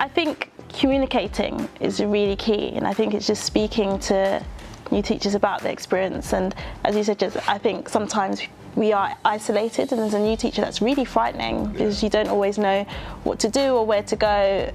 [0.00, 4.42] I think communicating is really key, and I think it's just speaking to
[4.90, 6.32] new teachers about their experience.
[6.32, 8.40] And as you said, just I think sometimes
[8.76, 12.56] we are isolated, and as a new teacher, that's really frightening because you don't always
[12.56, 12.84] know
[13.24, 14.72] what to do or where to go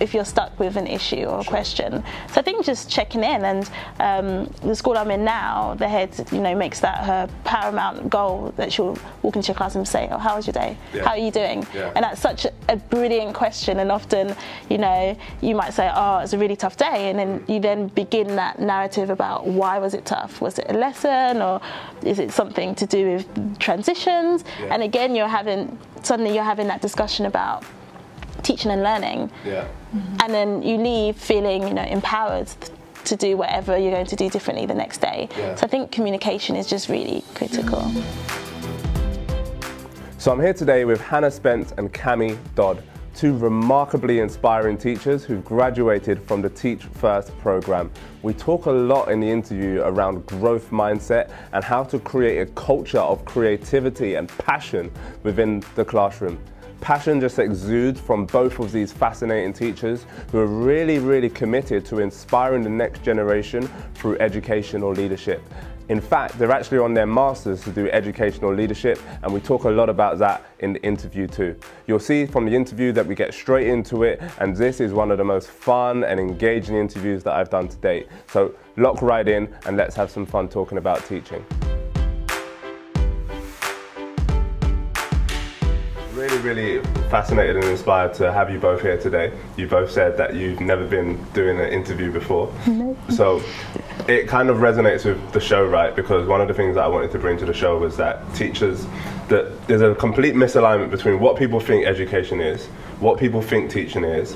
[0.00, 2.02] if you're stuck with an issue or a question.
[2.32, 6.10] So I think just checking in, and um, the school I'm in now, the head,
[6.32, 10.08] you know, makes that her paramount goal that she'll walk into your class and say,
[10.10, 10.76] "Oh, how was your day?
[10.94, 11.04] Yeah.
[11.04, 11.92] How are you doing?" Yeah.
[11.94, 13.80] And that's such a brilliant question.
[13.80, 14.34] And often,
[14.68, 17.88] you know, you might say, "Oh, it's a really tough day," and then you then
[17.88, 20.40] begin that narrative about why was it tough?
[20.40, 21.60] Was it a lesson, or
[22.02, 24.44] is it something to do with transitions?
[24.58, 24.74] Yeah.
[24.74, 27.64] And again, you're having suddenly you're having that discussion about
[28.40, 29.66] teaching and learning Yeah.
[29.94, 30.16] Mm-hmm.
[30.22, 32.48] and then you leave feeling you know empowered
[33.04, 35.54] to do whatever you're going to do differently the next day Yeah.
[35.54, 37.82] so i think communication is just really critical
[40.18, 42.82] So I'm here today with Hannah Spence and Cami Dodd,
[43.14, 47.90] two remarkably inspiring teachers who've graduated from the Teach First program.
[48.20, 52.46] We talk a lot in the interview around growth mindset and how to create a
[52.52, 56.38] culture of creativity and passion within the classroom.
[56.80, 61.98] Passion just exudes from both of these fascinating teachers who are really, really committed to
[61.98, 65.42] inspiring the next generation through educational leadership.
[65.90, 69.68] In fact, they're actually on their masters to do educational leadership, and we talk a
[69.68, 71.56] lot about that in the interview too.
[71.86, 75.10] You'll see from the interview that we get straight into it, and this is one
[75.10, 78.06] of the most fun and engaging interviews that I've done to date.
[78.28, 81.44] So lock right in and let's have some fun talking about teaching.
[86.42, 89.30] Really, fascinated and inspired to have you both here today.
[89.58, 92.50] You both said that you've never been doing an interview before.
[92.66, 92.96] No.
[93.10, 93.42] So
[94.08, 95.94] it kind of resonates with the show, right?
[95.94, 98.34] Because one of the things that I wanted to bring to the show was that
[98.34, 98.86] teachers,
[99.28, 102.66] that there's a complete misalignment between what people think education is,
[103.00, 104.34] what people think teaching is,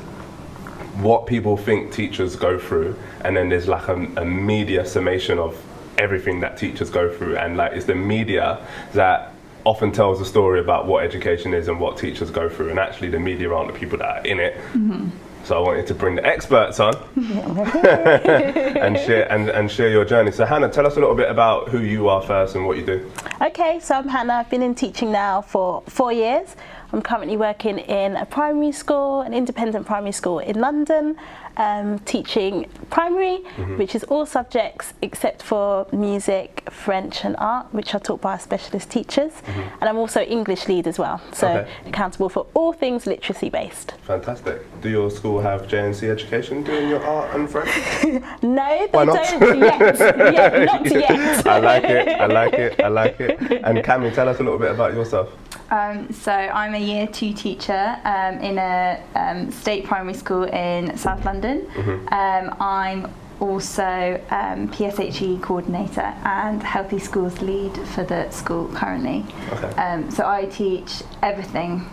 [1.01, 5.61] what people think teachers go through, and then there's like a, a media summation of
[5.97, 9.33] everything that teachers go through, and like it's the media that
[9.64, 13.08] often tells a story about what education is and what teachers go through, and actually
[13.08, 14.57] the media aren't the people that are in it.
[14.73, 15.08] Mm-hmm.
[15.45, 20.33] So I wanted to bring the experts on and share and, and share your journey.
[20.33, 22.86] So Hannah, tell us a little bit about who you are first and what you
[22.86, 23.11] do.
[23.42, 26.55] okay so i'm hannah i've been in teaching now for four years
[26.92, 31.17] i'm currently working in a primary school an independent primary school in london
[31.57, 33.37] um, teaching primary
[33.77, 38.39] which is all subjects except for music french and art which are taught by our
[38.39, 39.33] specialist teachers
[39.81, 41.70] and i'm also english lead as well so Okay.
[41.87, 44.61] accountable for all things literacy based Fantastic.
[44.83, 47.70] Do your school have JNC education doing your art and French?
[48.43, 49.41] No, Why they not?
[49.41, 49.98] don't yet.
[50.35, 51.47] yeah, not yet.
[51.47, 52.09] I like it.
[52.09, 52.81] I like it.
[52.83, 53.41] I like it.
[53.64, 55.31] And Cami, tell us a little bit about yourself.
[55.74, 60.96] Um, so I'm a year two teacher um, in a um, state primary school in
[60.96, 61.67] South London.
[62.12, 69.27] Um, I'm also um, PSHE coordinator and healthy schools lead for the school currently.
[69.51, 69.67] Okay.
[69.83, 71.84] Um, so I teach everything.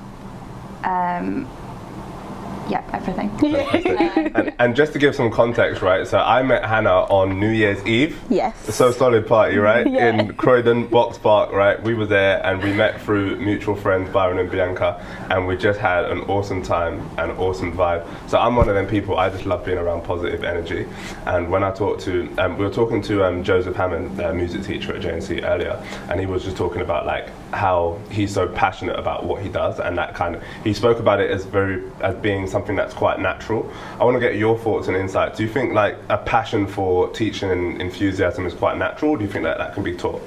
[2.71, 3.29] Yeah, everything.
[3.37, 4.31] Fantastic.
[4.35, 6.07] and, and just to give some context, right?
[6.07, 8.17] So I met Hannah on New Year's Eve.
[8.29, 8.55] Yes.
[8.73, 9.85] So Solid party, right?
[9.91, 10.07] Yeah.
[10.21, 11.81] In Croydon Boxpark, right?
[11.81, 15.79] We were there and we met through mutual friends Byron and Bianca, and we just
[15.79, 18.05] had an awesome time and awesome vibe.
[18.29, 19.17] So I'm one of them people.
[19.17, 20.87] I just love being around positive energy.
[21.25, 24.63] And when I talked to, um, we were talking to um, Joseph Hammond, a music
[24.63, 28.97] teacher at JNC earlier, and he was just talking about like how he's so passionate
[28.97, 32.15] about what he does, and that kind of he spoke about it as very as
[32.15, 33.71] being something that's quite natural.
[33.99, 35.37] I want to get your thoughts and insights.
[35.37, 39.15] Do you think like a passion for teaching and enthusiasm is quite natural?
[39.15, 40.21] Do you think that that can be taught?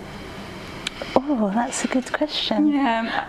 [1.17, 2.69] Oh, that's a good question.
[2.69, 3.29] Yeah.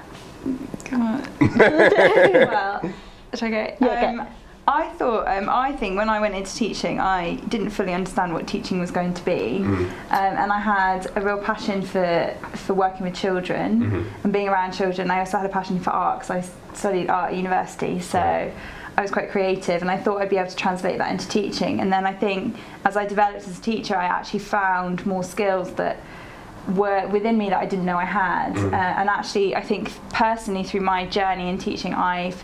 [0.86, 1.28] Come on.
[1.58, 2.94] well,
[3.34, 3.78] should I?
[3.80, 4.28] Yeah, um, go.
[4.68, 8.48] I thought, um, I think when I went into teaching, I didn't fully understand what
[8.48, 13.06] teaching was going to be, um, and I had a real passion for for working
[13.06, 15.12] with children and being around children.
[15.12, 18.52] I also had a passion for art because I studied art at university, so.
[18.98, 21.82] I was quite creative and I thought I'd be able to translate that into teaching.
[21.82, 22.56] And then I think
[22.86, 25.98] as I developed as a teacher, I actually found more skills that
[26.70, 28.58] were within me that I didn't know I had.
[28.58, 32.44] Uh, and actually, I think personally through my journey in teaching, I've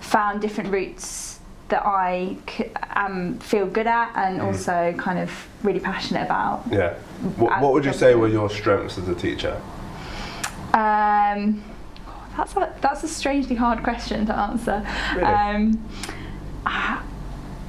[0.00, 5.80] found different routes that I c- um, feel good at and also kind of really
[5.80, 6.62] passionate about.
[6.70, 6.94] Yeah.
[7.36, 9.60] What, what would you say were your strengths as a teacher?
[10.74, 11.64] Um,
[12.36, 14.86] that's a, that's a strangely hard question to answer.
[15.14, 15.26] Really?
[15.26, 15.88] Um,
[16.64, 17.02] I,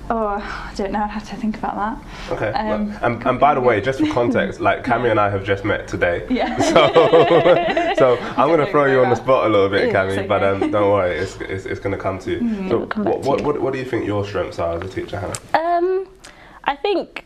[0.10, 1.04] Oh, I don't know.
[1.04, 2.32] I'd have to think about that.
[2.34, 2.48] Okay.
[2.48, 5.44] Um, well, and, and by the way, just for context, like Cami and I have
[5.44, 6.26] just met today.
[6.30, 6.56] Yeah.
[6.68, 10.28] So, so I'm going to throw you on the spot a little bit, It's Cami,
[10.28, 12.40] but um, don't worry, it's, it's, it's going to come to you.
[12.40, 12.70] Mm-hmm.
[12.70, 13.46] So, come back what, to what, you.
[13.46, 15.36] what, what do you think your strengths are as a teacher, Hannah?
[15.54, 16.08] Um,
[16.64, 17.26] I think,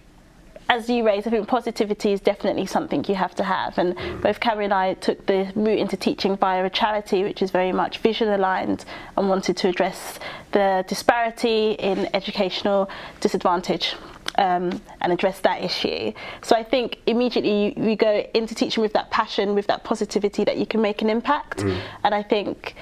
[0.71, 3.77] as you raised, I think positivity is definitely something you have to have.
[3.77, 7.51] And both Carrie and I took the route into teaching via a charity, which is
[7.51, 8.85] very much vision aligned
[9.17, 10.17] and wanted to address
[10.53, 12.89] the disparity in educational
[13.19, 13.95] disadvantage.
[14.37, 16.13] Um, and address that issue.
[16.41, 20.45] So I think immediately you, you go into teaching with that passion, with that positivity
[20.45, 21.63] that you can make an impact.
[22.05, 22.75] And I think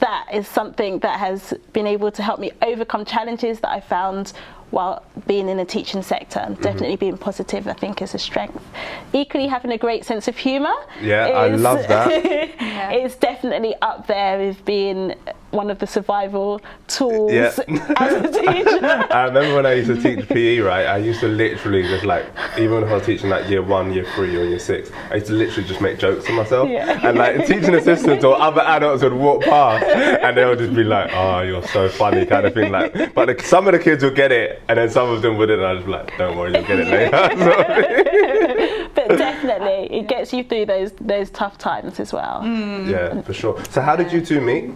[0.00, 4.32] that is something that has been able to help me overcome challenges that I found
[4.72, 6.64] while being in the teaching sector and mm-hmm.
[6.64, 8.64] definitely being positive I think is a strength.
[9.12, 10.74] Equally having a great sense of humour.
[11.00, 12.12] Yeah, I love that.
[12.72, 12.90] Yeah.
[12.90, 15.14] It's definitely up there with being
[15.52, 17.52] one of the survival tools Yeah.
[17.96, 18.84] as a teacher.
[19.10, 20.86] I remember when I used to teach PE, right?
[20.86, 22.24] I used to literally just like,
[22.58, 25.26] even if I was teaching like year one, year three, or year six, I used
[25.26, 26.68] to literally just make jokes to myself.
[26.68, 27.06] Yeah.
[27.06, 30.84] And like teaching assistants or other adults would walk past and they would just be
[30.84, 32.72] like, oh, you're so funny, kind of thing.
[32.72, 35.36] Like, but the, some of the kids would get it and then some of them
[35.36, 35.60] wouldn't.
[35.60, 38.90] And I was like, don't worry, you'll get it later.
[38.94, 42.42] but definitely it gets you through those those tough times as well.
[42.42, 42.88] Mm.
[42.88, 43.62] Yeah, for sure.
[43.70, 44.70] So, how did you two meet?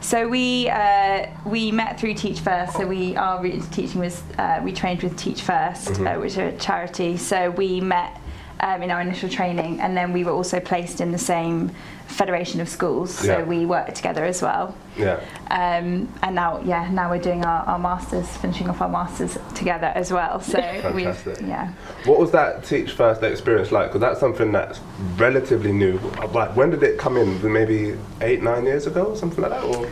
[0.00, 2.74] So we uh, we met through Teach First.
[2.74, 6.38] So we our route teaching was uh, we trained with Teach First uh, which is
[6.38, 7.16] a charity.
[7.16, 8.20] So we met
[8.60, 11.70] um, in our initial training, and then we were also placed in the same
[12.06, 13.14] federation of schools.
[13.14, 13.42] So Yeah.
[13.44, 14.74] we work together as well.
[14.96, 15.20] Yeah.
[15.50, 19.92] Um, and now, yeah, now we're doing our, our masters, finishing off our masters together
[19.94, 20.40] as well.
[20.40, 20.58] So
[20.94, 21.46] we've Fantastic.
[21.46, 21.72] yeah.
[22.04, 23.88] What was that Teach First experience like?
[23.88, 24.80] Because that's something that's
[25.16, 25.98] relatively new.
[26.32, 27.52] Like, when did it come in?
[27.52, 29.64] Maybe eight, nine years ago, something like that?
[29.64, 29.88] Or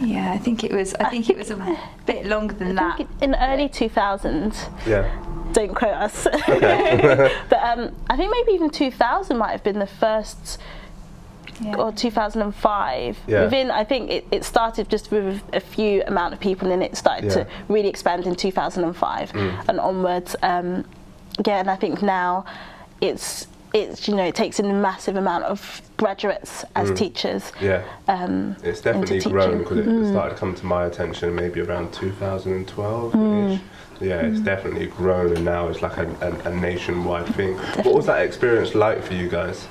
[0.00, 0.94] Yeah, I think it was.
[0.94, 2.96] I think it was a bit longer than I that.
[2.98, 5.10] think in early 2000s, yeah.
[5.52, 6.24] don't quote us.
[7.50, 10.58] but um, I think maybe even 2000 might have been the first,
[11.60, 11.76] Yeah.
[11.76, 13.18] or 2005.
[13.26, 13.44] Yeah.
[13.44, 16.88] Within, I think it, it started just with a few amount of people, and then
[16.90, 17.44] it started Yeah.
[17.44, 19.68] to really expand in 2005 Mm.
[19.68, 20.36] and onwards.
[20.42, 20.84] Um,
[21.46, 22.44] yeah, and I think now
[23.00, 27.42] it's it's you know it takes in a massive amount of graduates as teachers.
[27.58, 27.60] Mm.
[27.62, 27.82] Yeah.
[28.08, 33.14] Um, It's definitely grown because it started to come to my attention maybe around 2012
[33.14, 33.60] ish.
[34.00, 37.56] Yeah, it's definitely grown and now it's like a, a, a nationwide thing.
[37.82, 39.66] What was that experience like for you guys?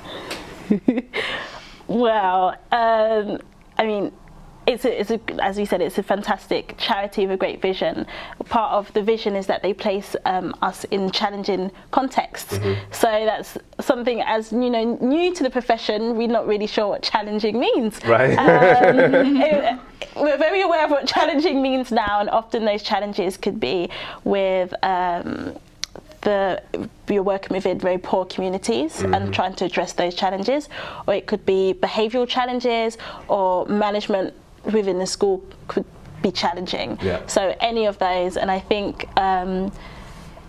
[1.88, 3.38] Well, um,
[3.78, 4.12] I mean,
[4.66, 8.04] it's a, it's a, as we said, it's a fantastic charity with a great vision.
[8.48, 12.58] Part of the vision is that they place um, us in challenging contexts.
[12.90, 17.02] So that's something as you know, new to the profession, we're not really sure what
[17.02, 18.00] challenging means.
[18.04, 18.34] Right.
[18.36, 18.98] Um,
[19.40, 19.78] it-
[20.16, 23.90] we're very aware of what challenging means now, and often those challenges could be
[24.24, 24.72] with.
[24.82, 25.56] Um,
[26.22, 26.62] the
[27.08, 30.68] you're working within very poor communities and trying to address those challenges,
[31.06, 32.98] or it could be behavioural challenges
[33.28, 34.34] or management
[34.64, 35.84] within the school could
[36.22, 36.98] be challenging.
[37.02, 37.24] Yeah.
[37.26, 39.06] So any of those, and I think.
[39.18, 39.72] Um,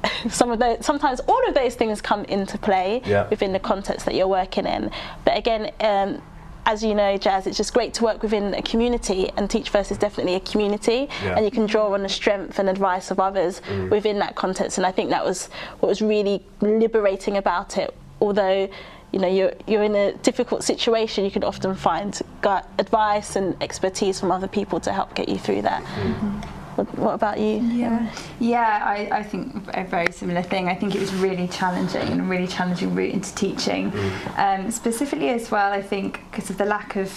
[0.30, 3.28] some of those, sometimes all of those things come into play Yeah.
[3.30, 4.92] within the context that you're working in.
[5.26, 6.22] But again, um,
[6.68, 9.90] as you know, Jazz, it's just great to work within a community, and Teach First
[9.90, 11.38] is definitely a community, Yeah.
[11.38, 13.90] and you can draw on the strength and advice of others mm.
[13.90, 14.78] within that context.
[14.78, 15.48] And I think that was
[15.80, 17.96] what was really liberating about it.
[18.20, 18.68] Although,
[19.14, 23.56] you know, you're you're in a difficult situation, you can often find gu- advice and
[23.64, 25.82] expertise from other people to help get you through that.
[25.84, 27.58] What, what about you?
[27.58, 28.84] Yeah, yeah.
[28.86, 30.70] I, I think a very similar thing.
[30.70, 34.38] I think it was really challenging and a really challenging route into teaching, mm.
[34.38, 35.72] um, specifically as well.
[35.72, 37.12] I think because of the lack of,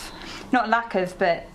[0.52, 1.46] not lack of, but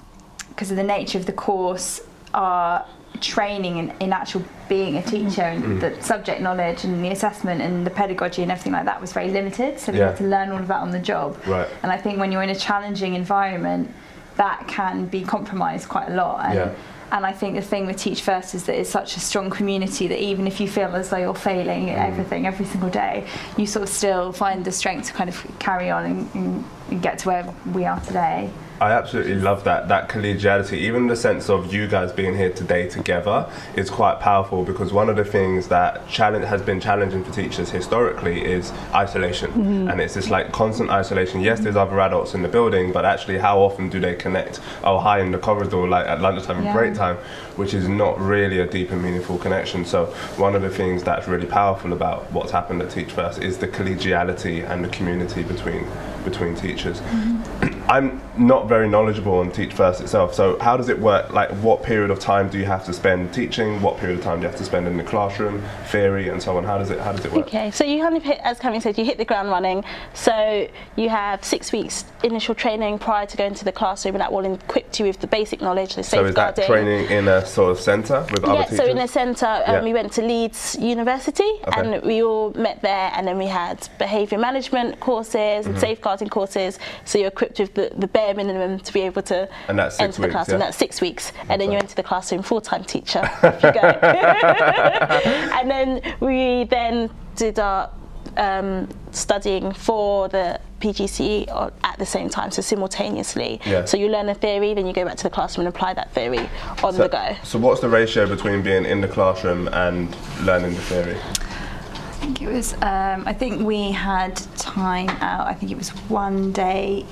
[0.50, 2.02] because of the nature of the course,
[2.34, 2.86] our
[3.22, 5.10] training in, in actual being a mm.
[5.10, 5.80] teacher and mm.
[5.80, 9.30] the subject knowledge and the assessment and the pedagogy and everything like that was very
[9.30, 9.80] limited.
[9.80, 10.08] So we Yeah.
[10.08, 11.38] had to learn all of that on the job.
[11.48, 11.68] Right.
[11.84, 13.92] And I think when you're in a challenging environment,
[14.36, 16.46] that can be compromised quite a lot.
[16.46, 16.70] And, Yeah.
[17.12, 20.08] And I think the thing with Teach First is that it's such a strong community
[20.08, 23.66] that even if you feel as though you're failing at everything every single day, you
[23.68, 27.20] sort of still find the strength to kind of carry on and, and, and get
[27.20, 28.50] to where we are today.
[28.82, 30.74] I absolutely love that that collegiality.
[30.74, 35.10] Even the sense of you guys being here today together is quite powerful because one
[35.10, 39.88] of the things that challenge has been challenging for teachers historically is isolation, mm-hmm.
[39.88, 41.40] and it's this like constant isolation.
[41.40, 44.60] Yes, there's other adults in the building, but actually, how often do they connect?
[44.84, 46.74] Oh, hi in the corridor, like at lunchtime and Yeah.
[46.74, 47.18] break time,
[47.56, 49.86] which is not really a deep and meaningful connection.
[49.86, 53.58] So one of the things that's really powerful about what's happened at Teach First is
[53.58, 55.88] the collegiality and the community between
[56.26, 57.00] between teachers.
[57.00, 57.84] Mm-hmm.
[57.90, 60.34] I'm not very knowledgeable on Teach First itself.
[60.34, 61.32] So how does it work?
[61.32, 63.82] Like, what period of time do you have to spend teaching?
[63.82, 66.58] What period of time do you have to spend in the classroom, theory, and so
[66.58, 66.64] on?
[66.64, 67.48] How does it How does it work?
[67.48, 69.84] Okay, so you kind of hit, as Cami said, you hit the ground running.
[70.14, 74.32] So you have six weeks initial training prior to going to the classroom, and that
[74.32, 77.72] will equip you with the basic knowledge, the So is that training in a sort
[77.72, 78.78] of centre with other yeah, teachers?
[78.78, 79.84] so in a centre, um, Yeah.
[79.84, 81.82] we went to Leeds University Okay.
[81.82, 85.70] and we all met there, and then we had behaviour management courses Mm-hmm.
[85.72, 86.80] and safeguarding courses.
[87.06, 90.04] So you're equipped with the, the bare minimum to be able to And that's six
[90.04, 90.60] enter the classroom.
[90.60, 90.66] yeah?
[90.68, 93.20] That's six weeks, and then you enter the classroom full time teacher.
[93.44, 93.80] Off you go.
[95.60, 97.90] and then we then did our
[98.38, 103.62] um, studying for the PGCE at the same time, so simultaneously.
[103.66, 103.86] Yeah.
[103.86, 106.12] So you learn a theory, then you go back to the classroom and apply that
[106.14, 106.50] theory
[106.84, 107.36] on so, the go.
[107.44, 111.18] so what's the ratio between being in the classroom and learning the theory?
[111.18, 112.74] I think it was.
[112.76, 115.48] Um, I think we had time out.
[115.48, 117.06] I think it was one day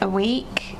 [0.00, 0.75] a week.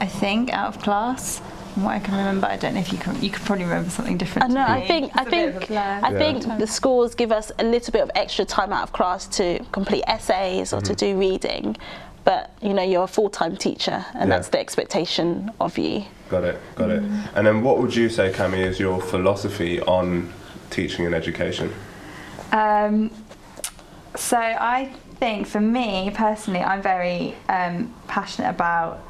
[0.00, 1.40] I think out of class.
[1.72, 3.20] From what I can remember, I don't know if you can.
[3.20, 4.50] You could probably remember something different.
[4.50, 4.64] I know.
[4.66, 5.06] I think.
[5.08, 5.70] It's I a bit of a think.
[5.80, 6.18] I Yeah.
[6.18, 9.58] think the schools give us a little bit of extra time out of class to
[9.72, 10.94] complete essays or Mm-hmm.
[10.94, 11.76] to do reading,
[12.24, 14.36] but you know you're a full-time teacher, and Yeah.
[14.36, 16.04] that's the expectation of you.
[16.30, 17.02] Got it, got it.
[17.34, 20.32] And then what would you say, Cami, is your philosophy on
[20.70, 21.72] teaching and education?
[22.52, 23.10] Um,
[24.14, 29.00] so I think for me personally, I'm very um, passionate about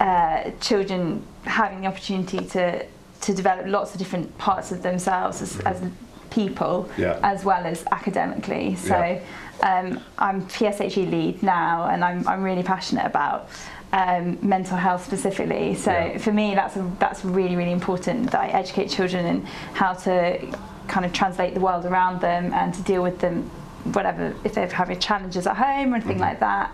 [0.00, 2.84] uh, children having the opportunity to
[3.20, 5.82] to develop lots of different parts of themselves as, as
[6.30, 7.18] people, Yeah.
[7.22, 8.76] as well as academically.
[8.76, 9.20] So Yeah.
[9.62, 13.48] um, I'm PSHE lead now, and I'm I'm really passionate about.
[13.92, 15.74] Um, mental health specifically.
[15.74, 16.18] So Yeah.
[16.18, 20.38] for me, that's a, that's really really important that I educate children in how to
[20.86, 23.50] kind of translate the world around them and to deal with them,
[23.92, 26.30] whatever if they're having challenges at home or anything Mm-hmm.
[26.30, 26.70] like that,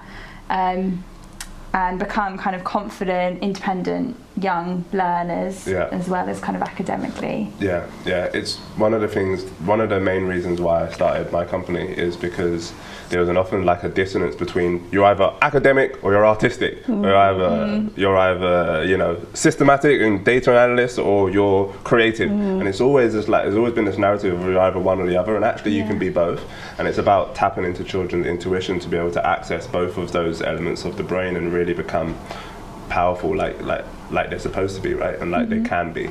[0.50, 1.02] um,
[1.76, 5.88] and become kind of confident, independent young learners Yeah.
[5.90, 7.50] as well as kind of academically.
[7.58, 8.28] Yeah, yeah.
[8.34, 11.86] It's one of the things, one of the main reasons why I started my company
[11.86, 12.72] is because
[13.08, 16.86] there was an often like a dissonance between you're either academic or you're artistic.
[16.86, 17.86] You're mm-hmm.
[17.86, 22.30] either you're either you know systematic and data analyst or you're creative.
[22.30, 22.60] Mm.
[22.60, 25.06] And it's always just like there's always been this narrative of you're either one or
[25.06, 25.88] the other, and actually you Yeah.
[25.88, 26.42] can be both.
[26.78, 30.42] And it's about tapping into children's intuition to be able to access both of those
[30.42, 32.16] elements of the brain and really become
[32.96, 35.18] powerful like like like they're supposed to be, right?
[35.20, 35.66] And like they mm-hmm.
[35.66, 36.06] can be.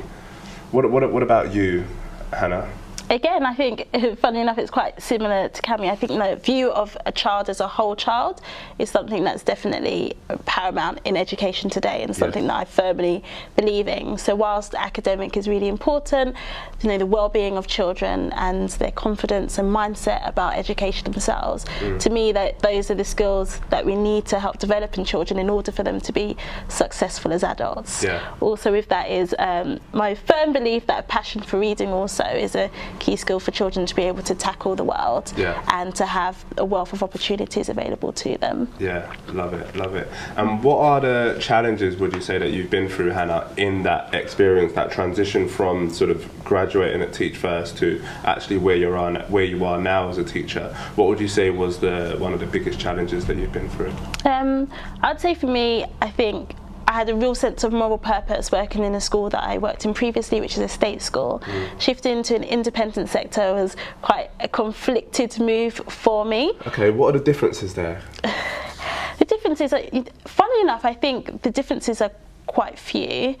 [0.70, 1.84] What, what, what about you,
[2.32, 2.68] Hannah?
[3.08, 5.88] Again, I think, funny enough, it's quite similar to Cami.
[5.90, 8.40] I think the view of a child as a whole child
[8.78, 13.22] is something that's definitely paramount in education today and something that I firmly
[13.56, 14.18] believe in.
[14.18, 16.34] So, whilst academic is really important,
[16.82, 21.64] you know, the well-being of children and their confidence and mindset about education themselves,
[22.00, 25.38] to me, that those are the skills that we need to help develop in children
[25.38, 26.36] in order for them to be
[26.68, 28.02] successful as adults.
[28.02, 28.34] Yeah.
[28.40, 32.56] Also, with that is um, my firm belief that a passion for reading also is
[32.56, 35.62] a key skill for children to be able to tackle the world Yeah.
[35.68, 38.68] and to have a wealth of opportunities available to them.
[38.78, 40.08] Yeah, love it, love it.
[40.36, 44.14] And what are the challenges, would you say, that you've been through, Hannah, in that
[44.14, 49.16] experience, that transition from sort of graduating at Teach First to actually where you're on,
[49.28, 50.74] where you are now as a teacher?
[50.96, 53.92] What would you say was the one of the biggest challenges that you've been through?
[54.24, 54.68] Um,
[55.02, 56.54] I'd say for me, I think
[56.88, 59.84] I had a real sense of moral purpose working in a school that I worked
[59.84, 61.42] in previously, which is a state school.
[61.44, 61.80] Mm.
[61.80, 66.52] Shifting to an independent sector was quite a conflicted move for me.
[66.66, 68.02] Okay, what are the differences there?
[69.18, 69.80] The differences are,
[70.26, 72.10] funny enough, I think the differences are
[72.46, 73.34] quite few.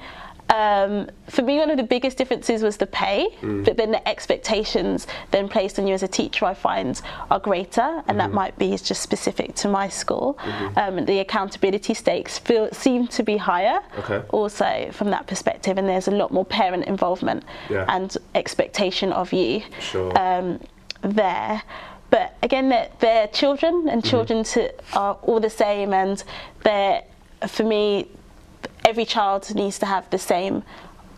[0.48, 5.06] Um, for me, one of the biggest differences was the pay, but then the expectations
[5.32, 7.00] then placed on you as a teacher, I find,
[7.30, 10.38] are greater, and that might be just specific to my school.
[10.76, 14.22] Um, the accountability stakes feel seem to be higher, Okay.
[14.30, 17.84] also from that perspective, and there's a lot more parent involvement Yeah.
[17.88, 20.16] and expectation of you Sure.
[20.16, 20.60] um,
[21.02, 21.62] there.
[22.08, 25.92] But again, they're, they're children, and children to, are all the same.
[25.92, 26.22] And
[26.62, 27.02] they're,
[27.48, 28.08] for me,
[28.86, 30.62] every child needs to have the same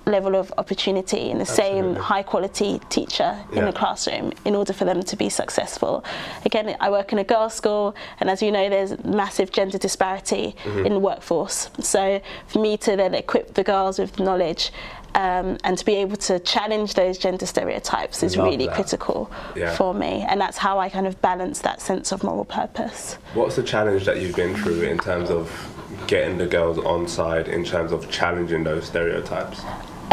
[0.07, 4.87] level of opportunity and the same high quality teacher in the classroom in order for
[4.87, 6.03] them to be successful.
[6.47, 10.57] Again, I work in a girls' school, and as you know, there's massive gender disparity
[10.65, 10.87] Mm-hmm.
[10.87, 11.69] in the workforce.
[11.81, 14.73] So for me to then equip the girls with knowledge
[15.15, 18.75] um, and to be able to challenge those gender stereotypes is Love really that.
[18.77, 19.75] critical Yeah.
[19.77, 23.19] for me, and that's how I kind of balance that sense of moral purpose.
[23.35, 25.45] What's the challenge that you've been through in terms of
[26.07, 29.63] getting the girls on side, in terms of challenging those stereotypes?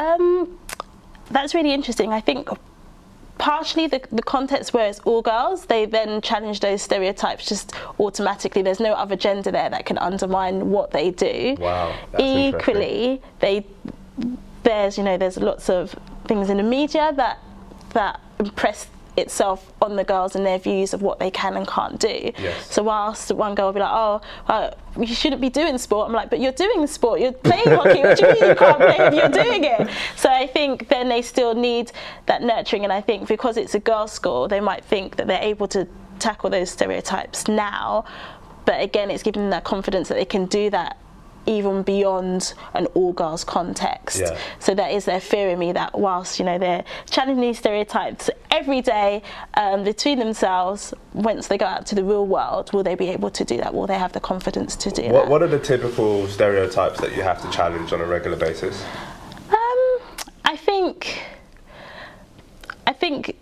[0.02, 0.58] Um,
[1.30, 2.14] that's really interesting.
[2.14, 2.50] I think
[3.38, 8.62] partially the, the context where it's all girls, they then challenge those stereotypes just automatically.
[8.62, 11.56] There's no other gender there that can undermine what they do.
[11.60, 11.96] Wow.
[12.12, 13.66] that's Equally, they
[14.64, 17.40] there's you know there's lots of things in the media that
[17.90, 22.00] that impress itself on the girls and their views of what they can and can't
[22.00, 22.32] do.
[22.38, 22.74] Yes.
[22.74, 26.14] So whilst one girl will be like, oh, well, you shouldn't be doing sport, I'm
[26.14, 28.98] like, but you're doing sport, you're playing hockey, what do you mean you can't play
[29.00, 29.90] if you're doing it?
[30.16, 31.92] So I think then they still need
[32.26, 35.42] that nurturing, and I think because it's a girls' school, they might think that they're
[35.42, 35.88] able to
[36.20, 38.06] tackle those stereotypes now,
[38.66, 40.98] but again, it's giving them that confidence that they can do that
[41.46, 44.20] even beyond an all girls context.
[44.20, 44.38] Yeah.
[44.60, 48.30] So that is their fear in me that whilst you know they're challenging these stereotypes
[48.52, 49.22] every day
[49.56, 53.30] um, between themselves, once they go out to the real world, will they be able
[53.30, 53.74] to do that?
[53.74, 55.28] Will they have the confidence to do What, that?
[55.30, 58.84] what are the typical stereotypes that you have to challenge on a regular basis?
[59.50, 60.00] Um,
[60.46, 61.22] I think,
[62.88, 63.36] I think,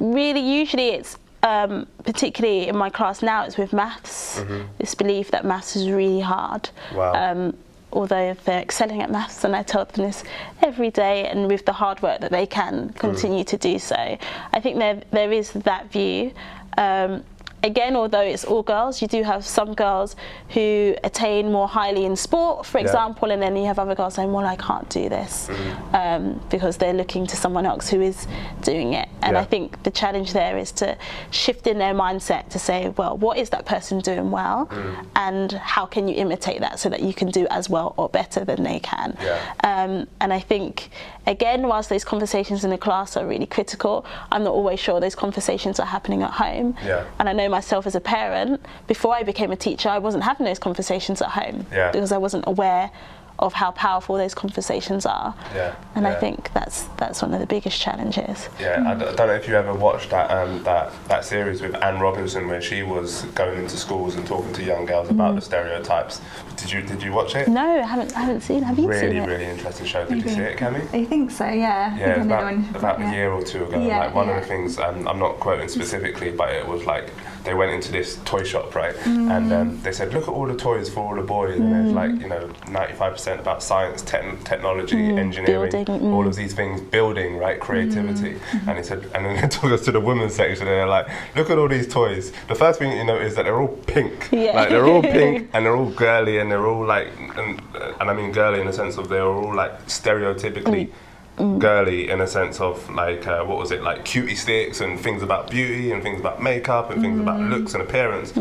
[0.00, 3.44] really, usually it's um, particularly in my class now.
[3.44, 4.42] It's with maths.
[4.78, 6.68] This belief that maths is really hard.
[6.94, 7.12] Wow.
[7.14, 7.56] Um,
[7.92, 10.24] although they're excelling at maths, and I tell them this
[10.62, 14.18] every day, and with the hard work that they can continue to do so.
[14.52, 16.32] I think there there is that view.
[16.76, 17.22] Um,
[17.66, 20.16] again, although it's all girls, you do have some girls
[20.54, 22.84] who attain more highly in sport, for Yeah.
[22.86, 25.50] example, and then you have other girls saying, "Well, I can't do this,"
[25.92, 28.26] um, because they're looking to someone else who is
[28.62, 29.08] doing it.
[29.22, 29.42] And Yeah.
[29.42, 30.96] I think the challenge there is to
[31.30, 34.68] shift in their mindset to say, "Well, what is that person doing well,
[35.16, 38.44] and how can you imitate that so that you can do as well or better
[38.44, 39.38] than they can?" Yeah.
[39.70, 40.90] Um, and I think,
[41.26, 45.16] again, whilst those conversations in the class are really critical, I'm not always sure those
[45.16, 46.74] conversations are happening at home.
[47.18, 50.44] And I know myself as a parent, before I became a teacher, I wasn't having
[50.50, 51.90] those conversations at home Yeah.
[51.90, 52.90] because I wasn't aware
[53.38, 55.34] of how powerful those conversations are.
[55.54, 58.48] Yeah, And I think that's that's one of the biggest challenges.
[58.58, 61.60] Yeah, I, d- I don't know if you ever watched that um, that that series
[61.60, 63.10] with Anne Robinson where she was
[63.40, 66.14] going into schools and talking to young girls about the stereotypes.
[66.60, 67.46] Did you did you watch it?
[67.48, 68.62] No, I haven't I haven't seen.
[68.70, 69.26] Have you Really, seen it?
[69.32, 70.02] really interesting show.
[70.06, 70.80] Did you see it, Cami?
[70.94, 71.94] I think so, yeah.
[71.98, 73.10] Yeah, think I know about, about yeah.
[73.10, 73.78] a year or two ago.
[73.86, 74.36] Yeah, like one yeah.
[74.36, 77.10] of the things, um, I'm not quoting specifically, but it was like
[77.46, 78.94] they went into this toy shop, right?
[78.96, 79.30] Mm.
[79.30, 81.92] And um, they said, look at all the toys for all the boys, and there's
[81.92, 86.12] like you know 95% about science, techn technology, engineering, building, mm.
[86.12, 88.34] all of these things, building, right, creativity.
[88.34, 88.68] Mm-hmm.
[88.68, 91.08] And he said, and then they took us to the women's section, and they're like,
[91.36, 92.32] look at all these toys.
[92.48, 94.52] The first thing you notice is that they're all pink, Yeah.
[94.54, 97.60] like they're all pink and they're all girly and they're all like, and,
[98.00, 100.90] and I mean girly in the sense of they're all like stereotypically
[101.36, 105.22] girly in a sense of like uh, what was it like cutie sticks and things
[105.22, 108.32] about beauty and things about makeup and things about looks and appearance.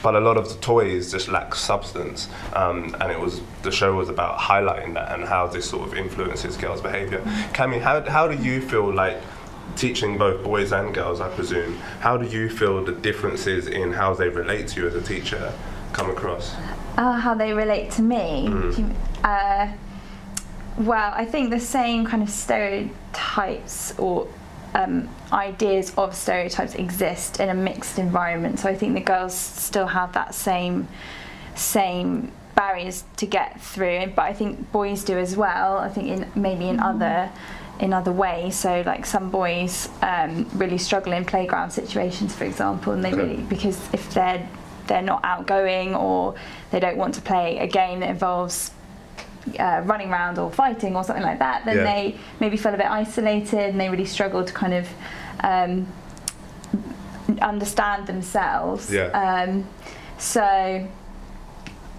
[0.00, 3.96] But a lot of the toys just lack substance, um, and it was the show
[3.96, 7.20] was about highlighting that and how this sort of influences girls' behaviour.
[7.52, 9.20] Cami, how how do you feel like
[9.74, 11.20] teaching both boys and girls?
[11.20, 11.78] I presume.
[11.98, 15.52] How do you feel the differences in how they relate to you as a teacher
[15.92, 16.54] come across?
[16.96, 18.46] Uh, how they relate to me.
[18.48, 18.94] Mm.
[19.24, 19.72] Uh,
[20.78, 24.28] well, I think the same kind of stereotypes or
[24.74, 28.60] um, ideas of stereotypes exist in a mixed environment.
[28.60, 30.88] So I think the girls still have that same
[31.54, 35.78] same barriers to get through, but I think boys do as well.
[35.78, 37.30] I think in maybe in other
[37.80, 38.56] in other ways.
[38.56, 43.36] So like some boys um, really struggle in playground situations, for example, and they really
[43.36, 44.48] because if they're
[44.86, 46.34] they're not outgoing or
[46.70, 48.70] they don't want to play a game that involves
[49.58, 51.84] uh, running around or fighting or something like that, then Yeah.
[51.84, 54.88] they maybe feel a bit isolated and they really struggle to kind of
[55.40, 55.86] um,
[57.40, 58.92] understand themselves.
[58.92, 59.06] Yeah.
[59.08, 59.66] Um,
[60.18, 60.86] so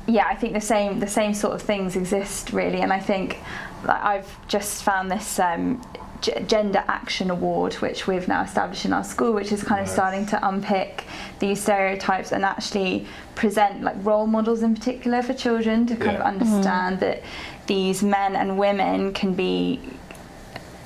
[0.08, 3.38] yeah, I think the same the same sort of things exist really, and I think
[3.88, 5.82] I've just found this um,
[6.22, 10.26] Gender Action Award, which we've now established in our school, which is kind of starting
[10.28, 11.06] to unpick
[11.40, 13.06] these stereotypes and actually
[13.36, 16.20] present like role models in particular for children to kind Yeah.
[16.20, 17.06] of understand mm-hmm.
[17.06, 17.24] that
[17.68, 19.80] these men and women can be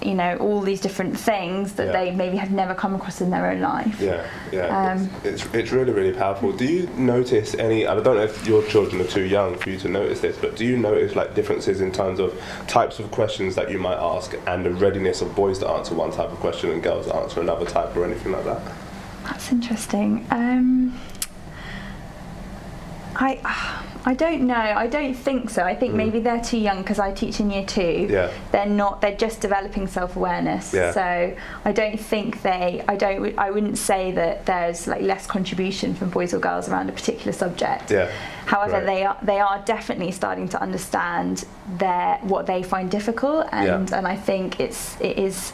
[0.05, 1.91] you know all these different things that Yeah.
[1.93, 4.67] they maybe have never come across in their own life Yeah, yeah.
[4.91, 6.51] Um, it's, it's it's really really powerful.
[6.51, 7.87] Do you notice any?
[7.87, 10.55] I don't know if your children are too young for you to notice this, but
[10.55, 14.35] do you notice like differences in terms of types of questions that you might ask
[14.47, 17.41] and the readiness of boys to answer one type of question and girls to answer
[17.41, 18.61] another type or anything like that?
[19.23, 20.25] That's interesting.
[20.31, 20.99] Um,
[23.15, 23.39] I
[24.05, 24.55] I don't know.
[24.55, 25.63] I don't think so.
[25.63, 27.79] I think maybe they're too young because I teach in year two.
[27.81, 28.09] Mm.
[28.09, 28.31] Yeah.
[28.51, 28.99] They're not.
[29.01, 30.73] They're just developing self awareness.
[30.73, 30.91] Yeah.
[30.91, 32.83] So I don't think they.
[32.87, 33.37] I don't.
[33.37, 37.31] I wouldn't say that there's like less contribution from boys or girls around a particular
[37.31, 37.91] subject.
[37.91, 38.11] Yeah.
[38.45, 38.85] However, Right.
[38.85, 41.45] they are they are definitely starting to understand
[41.77, 43.97] their what they find difficult, and Yeah.
[43.97, 45.53] and I think it's it is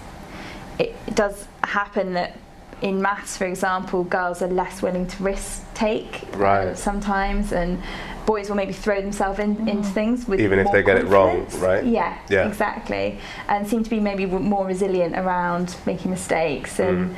[0.80, 2.36] it does happen that
[2.82, 6.78] in maths, for example, girls are less willing to risk take Right.
[6.78, 7.82] sometimes, and
[8.26, 11.46] boys will maybe throw themselves in, into things with Even if they get it wrong,
[11.58, 11.84] right?
[11.84, 12.48] Yeah, Yeah.
[12.48, 16.88] exactly, and seem to be maybe more resilient around making mistakes Mm.
[16.89, 17.15] and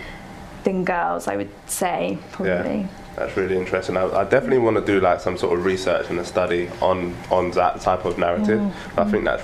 [0.64, 1.28] than girls.
[1.28, 2.88] I would say probably.
[3.16, 3.98] That's really interesting.
[3.98, 7.16] I, I definitely want to do like some sort of research and a study on
[7.30, 8.60] on that type of narrative.
[8.60, 8.72] Mm.
[8.98, 9.44] I think that's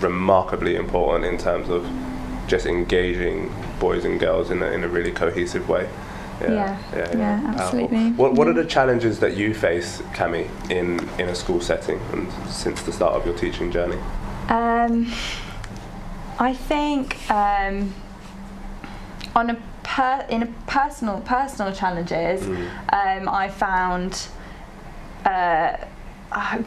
[0.00, 1.86] remarkably important in terms of
[2.46, 5.88] just engaging boys and girls in a, in a really cohesive way.
[6.40, 6.78] Yeah.
[6.92, 7.60] Yeah, powerful.
[7.60, 8.10] absolutely.
[8.12, 12.30] What What are the challenges that you face, Cami, in in a school setting and
[12.48, 13.98] since the start of your teaching journey?
[14.48, 15.12] Um,
[16.38, 17.94] I think um,
[19.34, 24.26] on a per, in a personal personal challenges, um, I found
[25.24, 25.76] uh,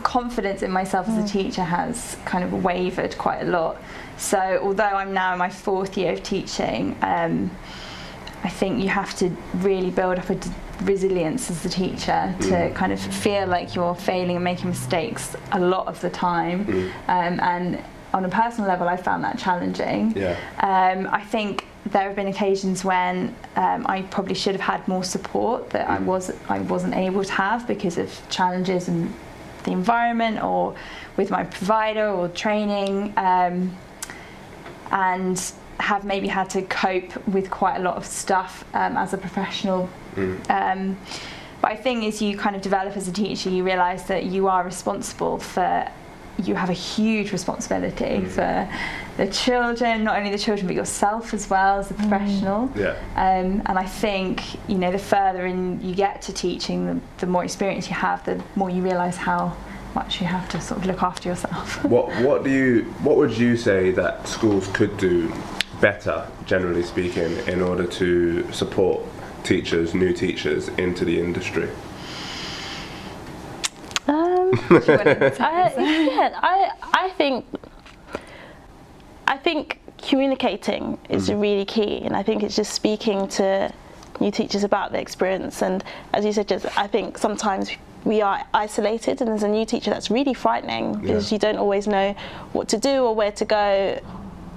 [0.03, 3.81] confidence in myself as a teacher has kind of wavered quite a lot.
[4.17, 7.51] So although I'm now in my fourth year of teaching, um,
[8.43, 10.49] I think you have to really build up a d-
[10.83, 15.59] resilience as a teacher to kind of feel like you're failing and making mistakes a
[15.59, 16.67] lot of the time.
[17.07, 20.13] Um, and on a personal level, I found that challenging.
[20.15, 20.37] Yeah.
[20.59, 25.03] Um, I think there have been occasions when um, I probably should have had more
[25.03, 29.13] support that I was I wasn't able to have because of challenges in
[29.63, 30.75] the environment or
[31.17, 33.13] with my provider or training.
[33.17, 33.75] Um,
[34.91, 39.17] and have maybe had to cope with quite a lot of stuff um, as a
[39.17, 39.89] professional.
[40.49, 40.97] Um,
[41.61, 44.47] but I think as you kind of develop as a teacher, you realise that you
[44.47, 45.89] are responsible for.
[46.43, 48.69] You have a huge responsibility for
[49.17, 52.71] the children, not only the children but yourself as well as a professional.
[52.75, 52.95] Yeah.
[53.15, 57.25] Um, and I think you know the further in you get to teaching, the, the
[57.25, 59.57] more experience you have, the more you realise how
[59.97, 61.83] much you have to sort of look after yourself.
[61.95, 65.33] What What do you What would you say that schools could do
[65.81, 68.09] better, generally speaking, in order to
[68.51, 68.97] support
[69.43, 71.69] teachers, new teachers into the industry?
[74.07, 74.51] Um,
[75.39, 76.55] I, yeah, I
[77.05, 77.45] I think
[79.27, 79.61] I think
[80.09, 83.71] communicating is really key, and I think it's just speaking to
[84.19, 85.61] new teachers about the experience.
[85.67, 85.83] And
[86.13, 87.65] as you said, just I think sometimes
[88.07, 91.35] we are isolated, and as a new teacher, that's really frightening because Yeah.
[91.35, 92.15] you don't always know
[92.53, 93.99] what to do or where to go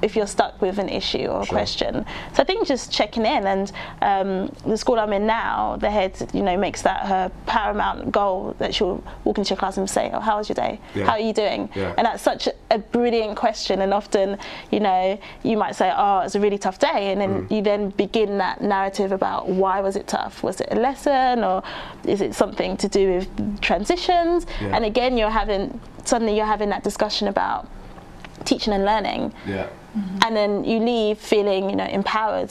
[0.03, 1.57] if you're stuck with an issue or a Sure.
[1.59, 2.07] question.
[2.35, 6.13] So I think just checking in, and um, the school I'm in now, the head,
[6.33, 10.11] you know, makes that her paramount goal that she'll walk into your class and say,
[10.13, 10.81] "Oh, how was your day?
[10.95, 11.05] Yeah.
[11.05, 11.95] How are you doing?" Yeah.
[11.99, 13.83] And that's such a brilliant question.
[13.83, 14.39] And often,
[14.71, 17.51] you know, you might say, "Oh, it's a really tough day," and then Mm.
[17.51, 20.43] you then begin that narrative about why was it tough?
[20.43, 21.63] Was it a lesson, or
[22.05, 24.47] is it something to do with transitions?
[24.61, 24.75] Yeah.
[24.75, 27.69] And again, you're having suddenly you're having that discussion about
[28.45, 29.67] teaching and learning Yeah.
[30.25, 32.51] and then you leave feeling you know empowered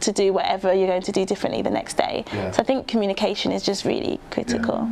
[0.00, 2.50] to do whatever you're going to do differently the next day Yeah.
[2.50, 4.88] so i think communication is just really critical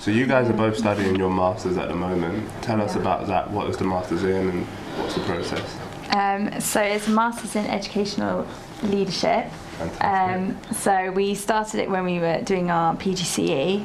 [0.00, 2.36] So you guys are both studying your masters at the moment.
[2.62, 3.50] Tell us about that.
[3.50, 4.66] What is the masters in, and
[4.98, 5.68] what's the process?
[6.10, 8.46] Um, so it's a master's in educational
[8.82, 9.44] leadership.
[9.78, 10.04] Fantastic.
[10.04, 13.82] Um, so we started it when we were doing our PGCE,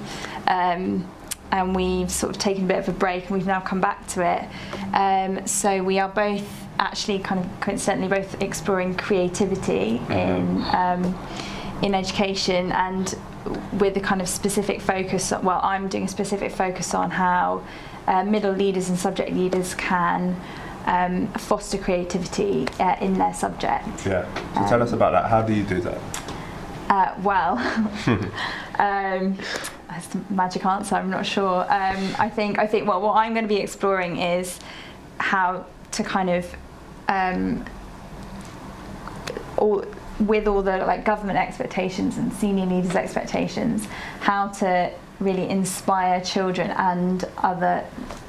[0.47, 1.07] um,
[1.51, 4.05] and we've sort of taken a bit of a break, and we've now come back
[4.07, 4.47] to it.
[4.93, 6.47] Um, so we are both
[6.79, 11.17] actually kind of coincidentally both exploring creativity in um,
[11.81, 13.17] in education and
[13.73, 15.31] with a kind of specific focus.
[15.31, 17.63] Well, I'm doing a specific focus on how
[18.07, 20.39] uh, middle leaders and subject leaders can
[20.85, 24.05] um, foster creativity uh, in their subject.
[24.05, 24.25] Yeah.
[24.55, 25.29] So tell us about that.
[25.29, 25.99] How do you do that?
[26.89, 27.57] Uh, well,
[28.79, 29.37] um,
[29.99, 30.95] that's magic answer.
[30.95, 31.61] I'm not sure.
[31.61, 34.59] Um, I think I think well, what I'm going to be exploring is
[35.17, 36.55] how to kind of
[37.07, 37.65] um,
[39.57, 39.83] all,
[40.19, 43.87] with all the like government expectations and senior leaders' expectations,
[44.21, 47.85] how to really inspire children and other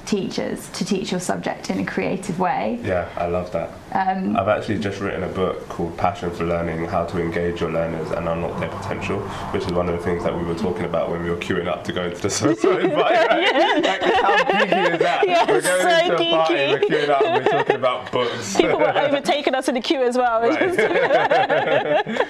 [0.07, 2.81] teachers to teach your subject in a creative way.
[2.83, 3.71] Yeah, I love that.
[3.93, 7.71] Um, I've actually just written a book called Passion for Learning How to Engage Your
[7.71, 9.21] Learners and Unlock Their Potential,
[9.53, 11.69] which is one of the things that we were talking about when we were queuing
[11.69, 13.29] up to go into the social invite.
[13.29, 13.85] Right?
[13.91, 15.25] Like, how geeky is that?
[15.29, 18.57] Yeah, we're going so into a party, we're queuing up, and we're talking about books.
[18.57, 22.27] people were overtaking us in the queue as well Right.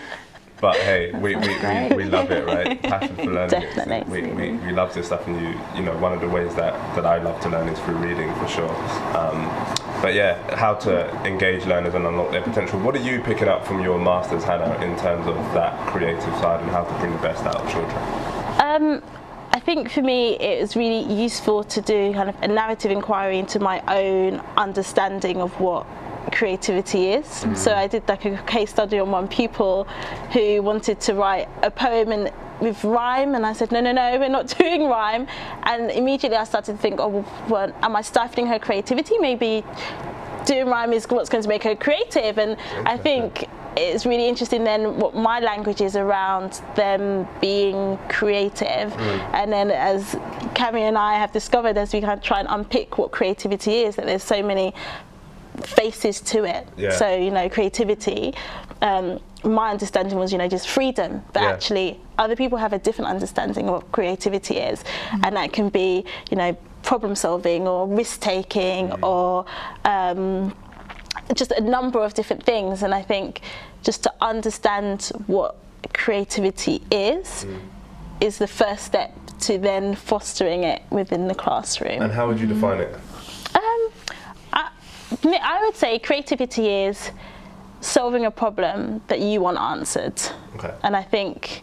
[0.61, 2.81] But hey, we, we, we, we love it, right?
[2.83, 3.49] Passion for learning.
[3.49, 4.23] Definitely.
[4.23, 6.75] We, we, we love this stuff, and you you know one of the ways that,
[6.94, 8.70] that I love to learn is through reading for sure.
[9.16, 9.46] Um,
[10.03, 12.79] but yeah, how to engage learners and unlock their potential.
[12.81, 16.61] What are you picking up from your masters, Hannah, in terms of that creative side
[16.61, 17.96] and how to bring the best out of children?
[18.61, 19.03] Um,
[19.53, 23.38] I think for me it was really useful to do kind of a narrative inquiry
[23.38, 25.87] into my own understanding of what
[26.33, 27.27] creativity is.
[27.27, 27.57] Mm.
[27.57, 29.85] So I did like a case study on one pupil
[30.33, 34.19] who wanted to write a poem in, with rhyme, and I said, no, no, no,
[34.19, 35.27] we're not doing rhyme.
[35.64, 39.19] And immediately I started to think, oh, well, am I stifling her creativity?
[39.19, 39.64] Maybe
[40.47, 42.38] doing rhyme is what's going to make her creative.
[42.38, 48.93] And I think it's really interesting then what my language is around them being creative.
[48.93, 49.35] Mm.
[49.35, 50.14] And then as
[50.55, 53.97] Cami and I have discovered as we kind of try and unpick what creativity is,
[53.97, 54.75] that there's so many
[55.62, 56.66] faces to it.
[56.77, 56.90] Yeah.
[56.90, 58.35] So, you know, creativity.
[58.83, 61.51] Um, my understanding was, you know, just freedom, but Yeah.
[61.51, 64.85] actually, other people have a different understanding of what creativity is,
[65.23, 69.44] and that can be, you know, problem solving or risk taking or
[69.85, 70.55] um,
[71.35, 72.83] just a number of different things.
[72.83, 73.40] And I think
[73.83, 75.57] just to understand what
[75.92, 77.46] creativity is
[78.20, 82.03] is the first step to then fostering it within the classroom.
[82.03, 82.94] And how would you define it?
[85.25, 87.11] I, would say creativity is
[87.81, 90.20] solving a problem that you want answered,
[90.57, 90.73] Okay.
[90.83, 91.62] and I think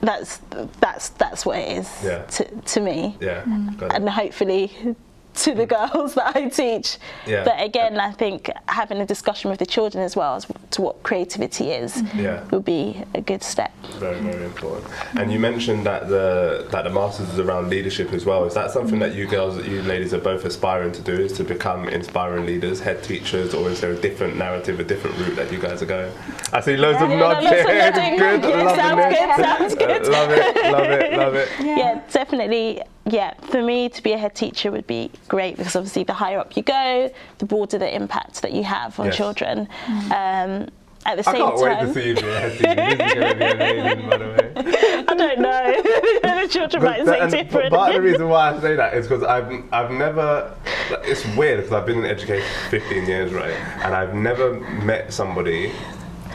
[0.00, 0.40] that's
[0.80, 2.22] that's that's what it is Yeah.
[2.24, 3.42] to, to me, Yeah.
[3.44, 3.76] Mm.
[3.78, 3.96] Got it.
[3.96, 4.94] and hopefully
[5.44, 6.98] to the girls that I teach.
[7.26, 7.44] Yeah.
[7.44, 11.02] But again, I think having a discussion with the children as well as to what
[11.02, 12.42] creativity is Yeah.
[12.50, 13.72] would be a good step.
[13.98, 14.86] Very, very important.
[15.18, 18.44] And you mentioned that the that the masters is around leadership as well.
[18.44, 21.12] Is that something that you girls, you ladies, are both aspiring to do?
[21.12, 25.16] Is to become inspiring leaders, head teachers, or is there a different narrative, a different
[25.18, 26.12] route that you guys are going?
[26.52, 27.64] I see loads of nods here.
[28.18, 29.18] Good, Yeah, loving sounds it.
[29.18, 30.06] good, sounds good.
[30.08, 31.48] Uh, love it, love it, love it.
[31.60, 32.00] yeah.
[32.10, 32.82] definitely.
[33.10, 36.38] Yeah, for me to be a head teacher would be great because obviously the higher
[36.38, 39.16] up you go, the broader the impact that you have on Yes.
[39.16, 39.68] children.
[40.14, 40.68] Um,
[41.06, 41.42] at the same time.
[41.42, 42.74] I same can't wait time, to see you be a head teacher.
[42.74, 45.04] This is going to be amazing, by the way.
[45.08, 45.82] I don't know.
[46.42, 47.72] the children might But- say different.
[47.72, 50.54] Part of the reason why I say that is because I've I've never.
[51.04, 53.54] It's weird because I've been in education for 15 years, right?
[53.84, 55.72] And I've never met somebody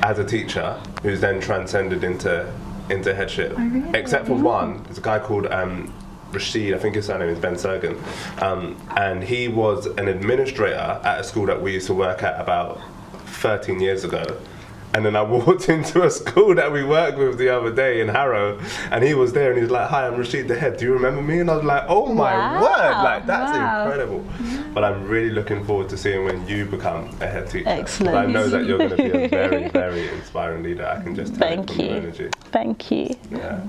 [0.01, 2.51] as a teacher who's then transcended into
[2.89, 3.55] into headship,
[3.93, 4.81] except for one.
[4.83, 5.45] There's a guy called.
[5.47, 5.93] Um,
[6.33, 7.95] Rashid, I think his surname is Ben Sergan,
[8.41, 12.39] um, and he was an administrator at a school that we used to work at
[12.39, 12.81] about
[13.25, 14.23] 13 years ago.
[14.95, 18.09] And then I walked into a school that we worked with the other day in
[18.09, 18.59] Harrow,
[18.91, 20.77] and he was there, and he was like, "Hi, I'm Rashid the head.
[20.77, 22.61] Do you remember me?" And I was like, "Oh my Wow.
[22.61, 23.03] word!
[23.03, 23.81] Like that's Wow.
[23.85, 24.23] incredible."
[24.73, 27.69] But I'm really looking forward to seeing when you become a head teacher.
[27.69, 28.15] Excellent.
[28.17, 30.85] I know that you're going to be a very, very inspiring leader.
[30.85, 31.95] I can just tell Thank from your you.
[31.95, 32.29] energy.
[32.51, 33.15] Thank you.
[33.31, 33.61] Yeah.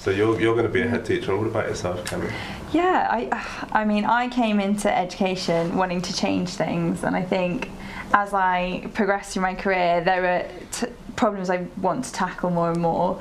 [0.00, 1.36] So you're you're going to be a head teacher.
[1.36, 2.32] What about yourself, Cami?
[2.72, 7.68] Yeah, I, I mean, I came into education wanting to change things, and I think
[8.12, 12.70] as I progressed through my career, there were t- problems I want to tackle more
[12.70, 13.18] and more.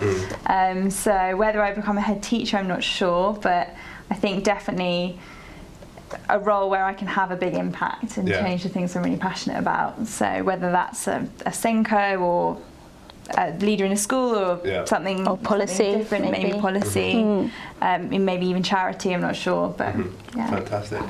[0.47, 3.69] Um, so whether I become a head teacher, I'm not sure, but
[4.11, 5.17] I think definitely
[6.29, 8.41] a role where I can have a big impact and Yeah.
[8.41, 10.07] change the things I'm really passionate about.
[10.07, 12.61] So whether that's a, a SENCo or
[13.35, 14.85] a leader in a school or Yeah.
[14.85, 16.59] something, Or something policy, different, maybe, maybe.
[16.59, 19.13] policy, um, maybe even charity.
[19.13, 19.93] I'm not sure, but
[20.35, 20.49] yeah.
[20.49, 21.01] Fantastic.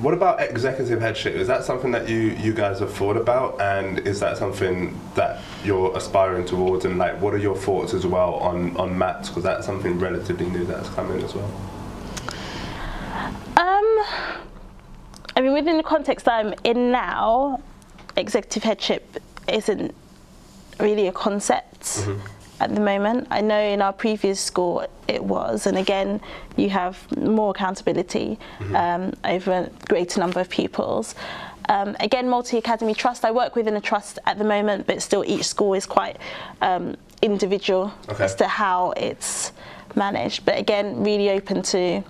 [0.00, 1.34] What about executive headship?
[1.34, 5.40] Is that something that you you guys have thought about, and is that something that
[5.64, 6.84] you're aspiring towards?
[6.84, 9.28] And like, what are your thoughts as well on on MATs?
[9.28, 11.50] Because that's something relatively new that's coming as well.
[13.56, 13.88] Um,
[15.36, 17.60] I mean, within the context I'm in now,
[18.16, 19.94] executive headship isn't
[20.82, 22.06] really a concept
[22.60, 23.26] at the moment.
[23.30, 26.20] I know in our previous school it was, and again,
[26.56, 28.38] you have more accountability
[28.74, 31.14] um, over a greater number of pupils.
[31.68, 33.24] Um, again, multi academy trust.
[33.24, 36.16] I work within a trust at the moment, but still each school is quite
[36.60, 38.24] um, individual Okay.
[38.24, 39.52] as to how it's
[39.94, 40.44] managed.
[40.44, 42.02] But again, really open to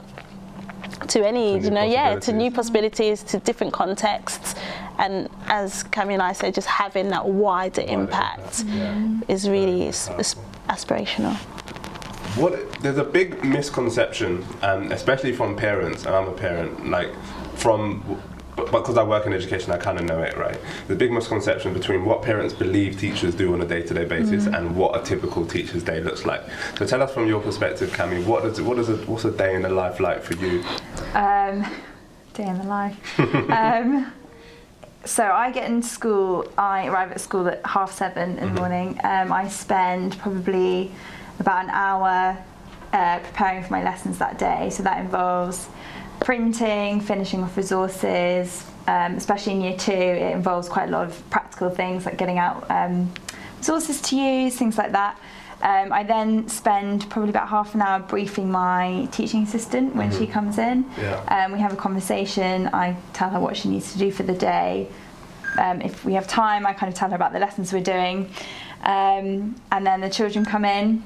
[1.09, 4.55] to any, new you know, yeah, to new possibilities, to different contexts,
[5.03, 9.21] and as Cami and I said, just having that wider impact impact, yeah.
[9.29, 10.25] is really Very
[10.69, 11.35] aspirational.
[12.37, 17.11] What there's a big misconception, um, especially from parents, and I'm a parent, like
[17.55, 18.21] from.
[18.55, 20.59] Because I work in education, I kind of know it, right?
[20.87, 24.95] The big misconception between what parents believe teachers do on a day-to-day basis and what
[24.95, 26.43] a typical teacher's day looks like.
[26.77, 29.55] So tell us from your perspective, Cami, what does what is a, what's a day
[29.55, 30.63] in the life like for you?
[31.15, 31.67] Um,
[32.35, 33.21] day in the life.
[33.51, 34.13] um,
[35.05, 36.51] so I get into school.
[36.57, 38.99] I arrive at school at half seven in the morning.
[39.05, 40.91] Um, I spend probably
[41.39, 42.39] about an hour
[42.93, 44.71] uh, preparing for my lessons that day.
[44.71, 45.69] So that involves
[46.21, 48.65] printing, finishing off resources.
[48.87, 52.39] Um, especially in year two, it involves quite a lot of practical things like getting
[52.39, 53.13] out um,
[53.59, 55.19] resources to use, things like that.
[55.63, 60.27] Um, I then spend probably about half an hour briefing my teaching assistant when she
[60.27, 60.85] comes in.
[60.99, 61.23] Yeah.
[61.29, 62.69] Um, we have a conversation.
[62.73, 64.89] I tell her what she needs to do for the day.
[65.59, 68.29] um, if we have time, I kind of tell her about the lessons we're doing.
[68.83, 71.03] Um, and then the children come in.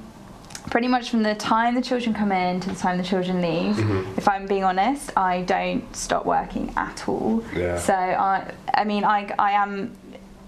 [0.71, 3.77] Pretty much from the time the children come in to the time the children leave,
[3.77, 4.19] Mm-hmm.
[4.19, 7.45] if I'm being honest, I don't stop working at all.
[7.55, 7.79] Yeah.
[7.79, 9.97] So I, I mean, I, I am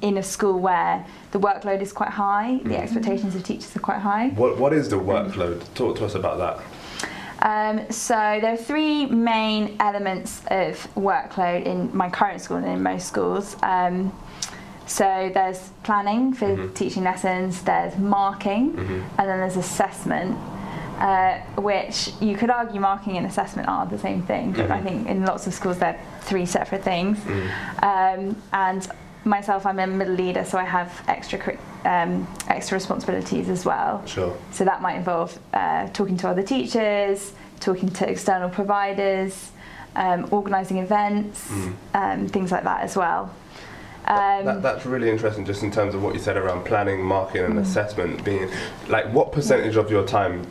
[0.00, 3.98] in a school where the workload is quite high, the expectations of teachers are quite
[4.00, 4.28] high.
[4.30, 5.62] What What is the workload?
[5.74, 6.64] Talk to us about that.
[7.40, 12.82] Um, so there are three main elements of workload in my current school and in
[12.82, 13.56] most schools.
[13.62, 14.12] Um,
[14.86, 18.76] so there's planning for teaching lessons, there's marking,
[19.18, 20.36] and then there's assessment.
[20.98, 25.06] Uh, which you could argue marking and assessment are the same thing, but I think
[25.06, 27.18] in lots of schools they're three separate things.
[27.84, 28.88] Um, and
[29.24, 34.04] myself, I'm a middle leader, so I have extra um, extra responsibilities as well.
[34.06, 34.36] Sure.
[34.52, 39.52] So that might involve uh, talking to other teachers, talking to external providers,
[39.96, 41.50] um, organising events,
[41.94, 43.34] um, things like that as well.
[44.06, 47.44] Um, That, that's really interesting, just in terms of what you said around planning, marking,
[47.44, 48.24] and assessment.
[48.24, 48.50] Being
[48.88, 50.46] like, what percentage of your time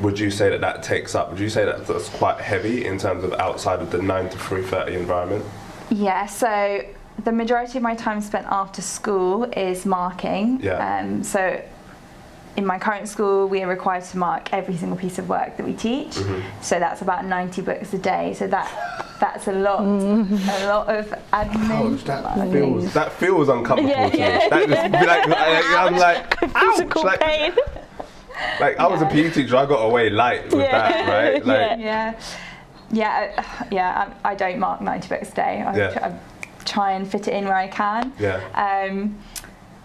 [0.00, 1.30] would you say that that takes up?
[1.30, 4.38] Would you say that that's quite heavy in terms of outside of the nine to
[4.38, 5.44] three thirty environment?
[5.90, 6.84] yeah, so
[7.22, 10.60] the majority of my time spent after school is marking.
[10.60, 10.98] Yeah.
[11.00, 11.62] Um, so
[12.56, 15.66] in my current school, we are required to mark every single piece of work that
[15.66, 16.10] we teach.
[16.16, 16.62] Mm-hmm.
[16.62, 18.34] So that's about 90 books a day.
[18.34, 22.02] So that that's a lot, a lot of admin.
[22.04, 24.38] that feels that feels uncomfortable Yeah, to yeah.
[24.38, 24.48] me.
[24.50, 27.52] That just be like, I, I'm like, ouch, Physical like, pain.
[28.60, 30.72] like I was a PE teacher, I got away light with Yeah.
[30.72, 31.46] that, right?
[31.46, 32.20] Like, Yeah,
[32.90, 34.12] yeah, uh, yeah.
[34.24, 35.62] I, I don't mark 90 books a day.
[35.62, 35.98] I, Yeah.
[36.12, 36.33] I
[36.64, 38.12] try and fit it in where I can.
[38.18, 39.18] yeah, Um,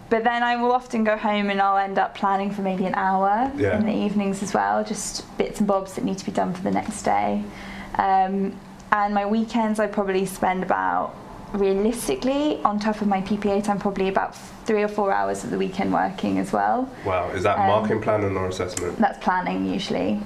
[0.10, 2.96] but then I will often go home and I'll end up planning for maybe an
[2.96, 3.78] hour Yeah.
[3.78, 6.62] in the evenings as well, just bits and bobs that need to be done for
[6.64, 7.44] the next day.
[7.96, 8.56] Um,
[8.92, 11.16] and my weekends, I probably spend about
[11.54, 15.58] realistically on top of my PPA time, probably about three or four hours of the
[15.58, 16.90] weekend working as well.
[17.06, 17.30] wow.
[17.30, 18.98] Is that Um, marking, planning, or assessment?
[19.00, 20.20] That's planning usually.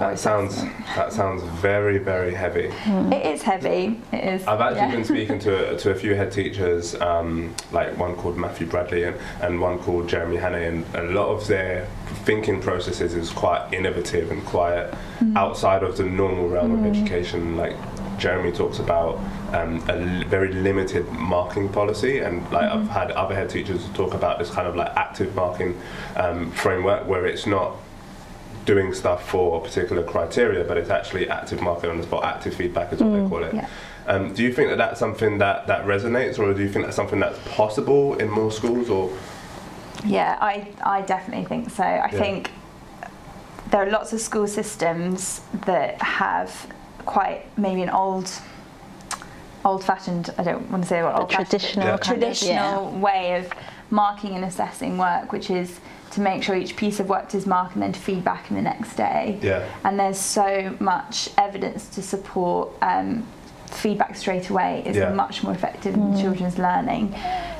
[0.00, 0.62] That sounds
[0.96, 2.70] that sounds very very heavy.
[2.86, 4.00] It is heavy.
[4.12, 4.46] It is.
[4.46, 4.90] I've actually yeah.
[4.90, 9.16] been speaking to to a few head teachers, um, like one called Matthew Bradley and,
[9.40, 11.86] and one called Jeremy Hannay, and a lot of their
[12.24, 14.90] thinking processes is quite innovative and quite
[15.36, 17.56] outside of the normal realm of education.
[17.56, 17.76] Like
[18.18, 19.16] Jeremy talks about
[19.54, 24.14] um, a l- very limited marking policy, and like I've had other head teachers talk
[24.14, 25.80] about this kind of like active marking
[26.16, 27.76] um, framework where it's not
[28.64, 32.54] doing stuff for a particular criteria, but it's actually active marking on the spot, active
[32.54, 33.54] feedback is what they call it.
[33.54, 33.68] yeah.
[34.06, 36.96] Um, do you think that that's something that, that resonates, or do you think that's
[36.96, 38.88] something that's possible in more schools?
[38.90, 39.10] Or
[40.04, 41.84] Yeah, I, I definitely think so.
[41.84, 42.18] I Yeah.
[42.18, 42.50] think
[43.70, 46.66] there are lots of school systems that have
[47.06, 48.30] quite maybe an old
[49.64, 51.96] old fashioned I don't want to say what old traditional Yeah.
[51.98, 53.52] kind of, traditional way of
[53.90, 55.80] marking and assessing work, which is
[56.12, 58.56] to make sure each piece of work is marked and then to feed back in
[58.56, 59.38] the next day.
[59.42, 63.26] yeah, And there's so much evidence to support um,
[63.66, 65.10] feedback straight away is Yeah.
[65.12, 67.14] much more effective in children's learning.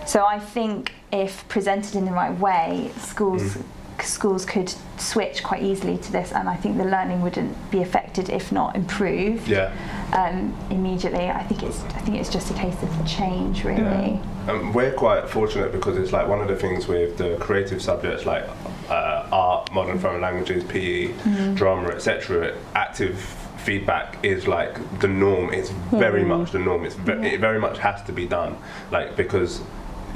[0.06, 3.62] So I think if presented in the right way, schools Mm.
[4.02, 8.28] Schools could switch quite easily to this, and I think the learning wouldn't be affected
[8.28, 9.72] if not improved yeah.
[10.12, 11.28] um, immediately.
[11.28, 14.20] I think it's I think it's just a case of change, really.
[14.48, 18.26] Um, we're quite fortunate because it's like one of the things with the creative subjects
[18.26, 18.44] like
[18.88, 22.56] uh, art, modern foreign languages, PE, drama, etc.
[22.74, 23.18] Active
[23.60, 25.52] feedback is like the norm.
[25.52, 26.84] It's very much the norm.
[26.84, 28.56] It's ve- it very much has to be done,
[28.90, 29.60] like because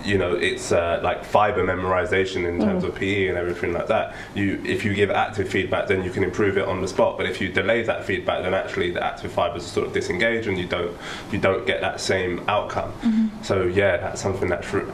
[0.05, 4.15] you know it's uh, like fiber memorization in terms of PE and everything like that.
[4.35, 7.17] You if you give active feedback, then you can improve it on the spot.
[7.17, 10.59] But if you delay that feedback, then actually the active fibers sort of disengage and
[10.59, 10.97] you don't
[11.33, 12.93] you don't get that same outcome.
[13.43, 14.91] So yeah, that's something that's re-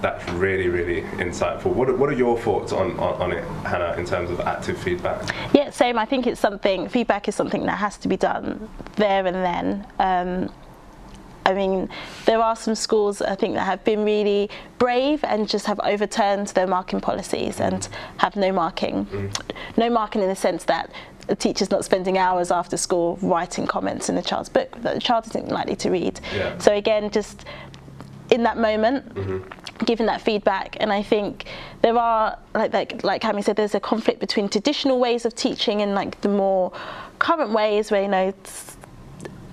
[0.00, 1.66] that's really really insightful.
[1.66, 4.78] What are, what are your thoughts on, on on it, Hannah, in terms of active
[4.78, 5.34] feedback?
[5.54, 5.98] Yeah, same.
[5.98, 9.86] I think it's something, feedback is something that has to be done there and then.
[9.98, 10.50] Um,
[11.46, 11.88] I mean,
[12.24, 16.48] there are some schools I think that have been really brave and just have overturned
[16.48, 17.86] their marking policies and
[18.18, 19.06] have no marking.
[19.06, 19.54] Mm.
[19.76, 20.90] No marking in the sense that
[21.26, 25.00] the teacher's not spending hours after school writing comments in the child's book that the
[25.00, 26.20] child isn't likely to read.
[26.34, 26.56] Yeah.
[26.58, 27.44] So again, just
[28.30, 29.84] in that moment, mm-hmm.
[29.84, 30.76] giving that feedback.
[30.80, 31.46] And I think
[31.82, 35.94] there are, like like like said, there's a conflict between traditional ways of teaching and
[35.94, 36.72] like the more
[37.18, 38.32] current ways where you know.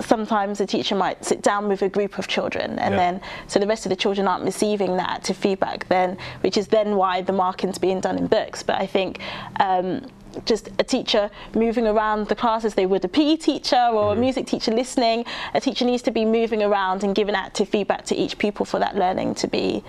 [0.02, 3.00] S- Sometimes a teacher might sit down with a group of children, and Yeah.
[3.00, 5.88] then so the rest of the children aren't receiving that active feedback.
[5.90, 8.62] Then, which is then why the marking's being done in books.
[8.64, 9.20] But I think
[9.60, 10.02] um,
[10.46, 14.16] just a teacher moving around the class as they would a PE teacher or a
[14.16, 15.26] music teacher listening.
[15.54, 18.80] A teacher needs to be moving around and giving active feedback to each pupil for
[18.80, 19.84] that learning to be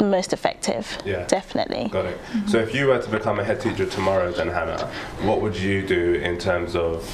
[0.00, 0.98] most effective.
[1.04, 1.24] Yeah.
[1.26, 1.88] Definitely.
[1.92, 2.18] Got it.
[2.46, 4.90] So if you were to become a head teacher tomorrow, then Hannah,
[5.22, 7.08] what would you do in terms of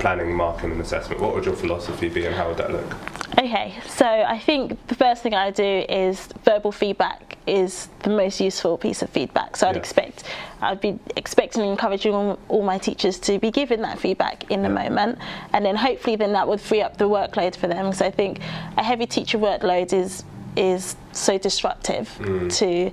[0.00, 1.20] planning, marking, and assessment?
[1.20, 2.96] What would your philosophy be, and how would that look?
[3.38, 8.40] Okay, so I think the first thing I do is verbal feedback is the most
[8.40, 9.56] useful piece of feedback.
[9.56, 9.78] So I'd Yeah.
[9.80, 10.24] expect,
[10.60, 12.12] I'd be expecting and encouraging
[12.48, 14.88] all, my teachers to be given that feedback in the Yeah.
[14.88, 15.18] moment,
[15.52, 17.92] and then hopefully then that would free up the workload for them.
[17.92, 18.40] So I think
[18.76, 20.24] a heavy teacher workload is
[20.56, 22.52] is so disruptive mm.
[22.58, 22.90] to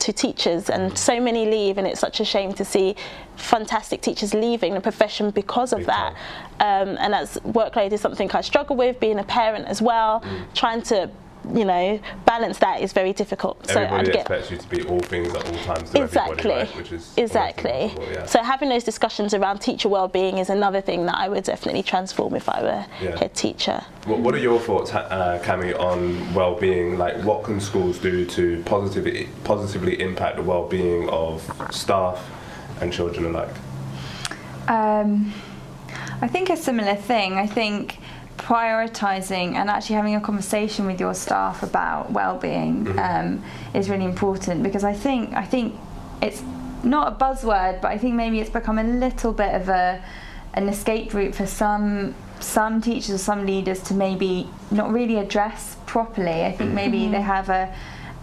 [0.00, 2.94] to teachers and so many leave and it's such a shame to see
[3.36, 6.12] fantastic teachers leaving the profession because of Big that.
[6.60, 10.54] um, and that's workload is something I struggle with being a parent as well Mm.
[10.54, 11.10] trying to
[11.54, 14.82] you know balance that is very difficult so Everybody I'd get expects you to be
[14.88, 16.76] all things at all times to exactly everybody, right?
[16.76, 18.26] Which is exactly yeah.
[18.26, 22.34] so having those discussions around teacher well-being is another thing that I would definitely transform
[22.34, 23.16] if I were Yeah.
[23.18, 26.98] head teacher What, what are your thoughts, ha- uh, Cami, on well-being?
[26.98, 32.18] Like, what can schools do to positively positively impact the well-being of staff
[32.80, 33.54] and children alike?
[34.68, 35.32] Um,
[36.20, 37.34] I think a similar thing.
[37.34, 37.98] I think
[38.38, 42.98] prioritizing and actually having a conversation with your staff about well-being mm-hmm.
[42.98, 43.42] um,
[43.74, 45.74] is really important because I think I think
[46.22, 46.42] it's
[46.82, 50.02] not a buzzword, but I think maybe it's become a little bit of a
[50.54, 55.76] an escape route for some some teachers or some leaders to maybe not really address
[55.86, 56.44] properly.
[56.44, 56.74] I think mm-hmm.
[56.74, 57.22] maybe they mm-hmm.
[57.22, 57.74] have a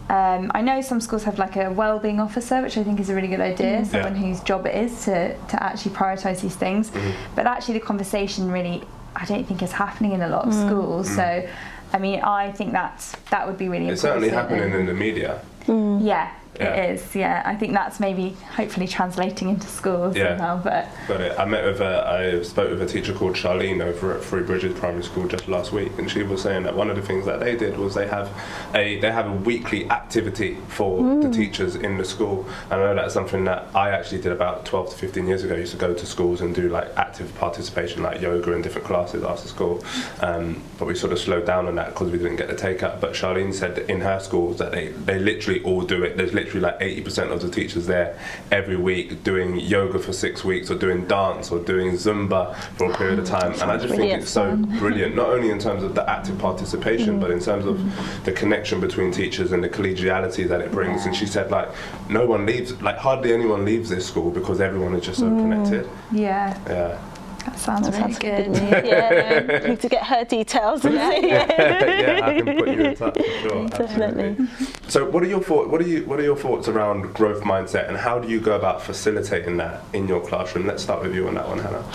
[0.08, 3.16] um, I know some schools have like a well-being officer, which I think is a
[3.16, 3.84] really good idea.
[3.86, 6.92] Someone whose job it is to, to actually prioritise these things.
[7.36, 8.84] But actually, the conversation really,
[9.16, 10.68] I don't think is happening in a lot of mm.
[10.68, 11.10] schools.
[11.10, 11.16] Mm.
[11.16, 11.50] So,
[11.94, 13.94] I mean, I think that's that would be really important.
[13.94, 14.32] It's important.
[14.32, 15.42] certainly happening and- in the media.
[15.66, 16.06] Mm.
[16.06, 16.74] yeah, Yeah.
[16.74, 17.16] it is.
[17.16, 20.38] Yeah, I think that's maybe hopefully translating into schools Yeah.
[20.38, 20.62] somehow.
[20.64, 21.40] But Got it.
[21.40, 24.78] I met with a, I spoke with a teacher called Charlene over at Three Bridges
[24.80, 27.40] Primary School just last week, and she was saying that one of the things that
[27.40, 28.30] they did was they have
[28.74, 32.46] a they have a weekly activity for the teachers in the school.
[32.72, 35.56] And I know that's something that I actually did about 12 to 15 years ago.
[35.56, 38.88] I used to go to schools and do like active participation, like yoga and different
[38.88, 39.84] classes after school.
[40.22, 42.84] Um, but we sort of slowed down on that because we didn't get the take
[42.84, 43.02] up.
[43.02, 46.18] But Charlene said in her schools that they they literally all do it.
[46.18, 48.18] There's literally like 80% of the teachers there
[48.52, 52.98] every week doing yoga for six weeks or doing dance or doing Zumba for a
[52.98, 53.54] period of time.
[53.54, 57.18] And I just think it's so brilliant, not only in terms of the active participation,
[57.18, 57.22] mm.
[57.22, 61.06] but in terms of the connection between teachers and the collegiality that it brings.
[61.06, 61.70] And she said, like,
[62.10, 65.40] no one leaves, like, hardly anyone leaves this school because everyone is just so mm.
[65.40, 65.90] connected.
[66.12, 67.00] yeah, Yeah.
[67.46, 68.54] That sounds That really sounds good.
[68.54, 68.86] good.
[68.86, 70.84] yeah, no, need to get her details.
[70.86, 71.28] and see.
[71.30, 73.68] yeah, I can put you in touch for sure.
[73.70, 74.36] Definitely.
[74.40, 74.90] Absolutely.
[74.90, 75.70] So, what are your thoughts?
[75.70, 76.04] What are you?
[76.06, 79.84] What are your thoughts around growth mindset, and how do you go about facilitating that
[79.94, 80.66] in your classroom?
[80.68, 81.86] Let's start with you on that one, Hannah.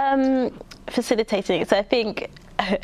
[0.00, 0.58] um,
[0.88, 1.64] facilitating.
[1.64, 2.30] So I think,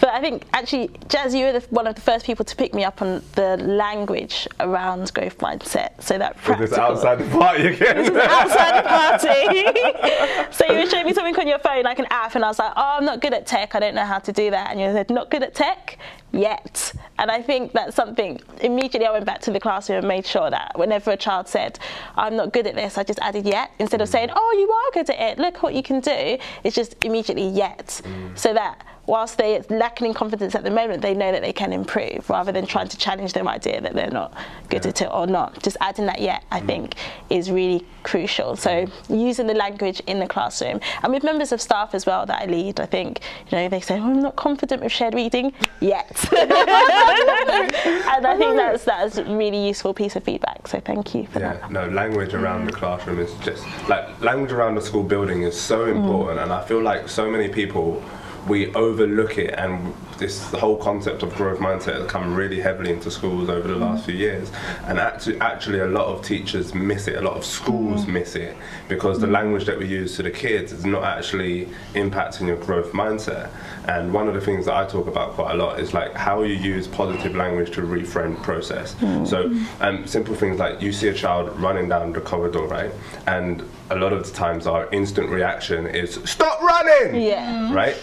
[0.00, 2.74] but I think actually, Jazz, you were the, one of the first people to pick
[2.74, 6.02] me up on the language around growth mindset.
[6.02, 6.96] So that With this practical.
[6.96, 7.96] outside the party again.
[7.96, 10.52] This is outside the party.
[10.52, 12.58] so you were showing me something on your phone, like an app, and I was
[12.58, 13.74] like, oh, I'm not good at tech.
[13.74, 14.70] I don't know how to do that.
[14.70, 15.98] And you said, not good at tech
[16.32, 16.92] yet.
[17.18, 18.40] And I think that's something.
[18.60, 21.78] Immediately, I went back to the classroom and made sure that whenever a child said,
[22.16, 24.12] I'm not good at this, I just added yet instead of mm.
[24.12, 25.38] saying, oh, you are good at it.
[25.38, 26.38] Look what you can do.
[26.64, 28.36] It's just immediately yet, mm.
[28.36, 31.72] so that whilst they're lacking in confidence at the moment, they know that they can
[31.72, 34.32] improve rather than trying to challenge their idea that they're not
[34.68, 34.90] good Yeah.
[34.90, 35.62] at it or not.
[35.62, 36.66] Just adding that yet, I mm.
[36.66, 36.94] think,
[37.30, 38.56] is really crucial.
[38.56, 38.90] So mm.
[39.08, 42.46] using the language in the classroom and with members of staff as well that I
[42.46, 46.28] lead, I think, you know, they say, oh, I'm not confident with shared reading yet.
[46.32, 50.66] and I think that's that's a really useful piece of feedback.
[50.68, 51.60] So thank you for that.
[51.60, 55.58] Yeah, no, language around the classroom is just like language around the school building is
[55.58, 55.96] so mm.
[55.96, 58.02] important, and I feel like so many people
[58.46, 62.90] we overlook it, and this the whole concept of growth mindset has come really heavily
[62.90, 64.50] into schools over the last few years,
[64.84, 68.12] and actually, actually a lot of teachers miss it, a lot of schools mm.
[68.14, 68.56] miss it
[68.88, 69.32] because the mm.
[69.32, 73.50] language that we use to the kids is not actually impacting your growth mindset.
[73.86, 76.42] And one of the things that I talk about quite a lot is like how
[76.42, 78.94] you use positive language to reframe process.
[78.96, 79.26] Mm.
[79.26, 82.90] So um, simple things like you see a child running down the corridor, right?
[83.26, 87.72] And a lot of the times our instant reaction is stop running, Yeah.
[87.72, 87.96] right?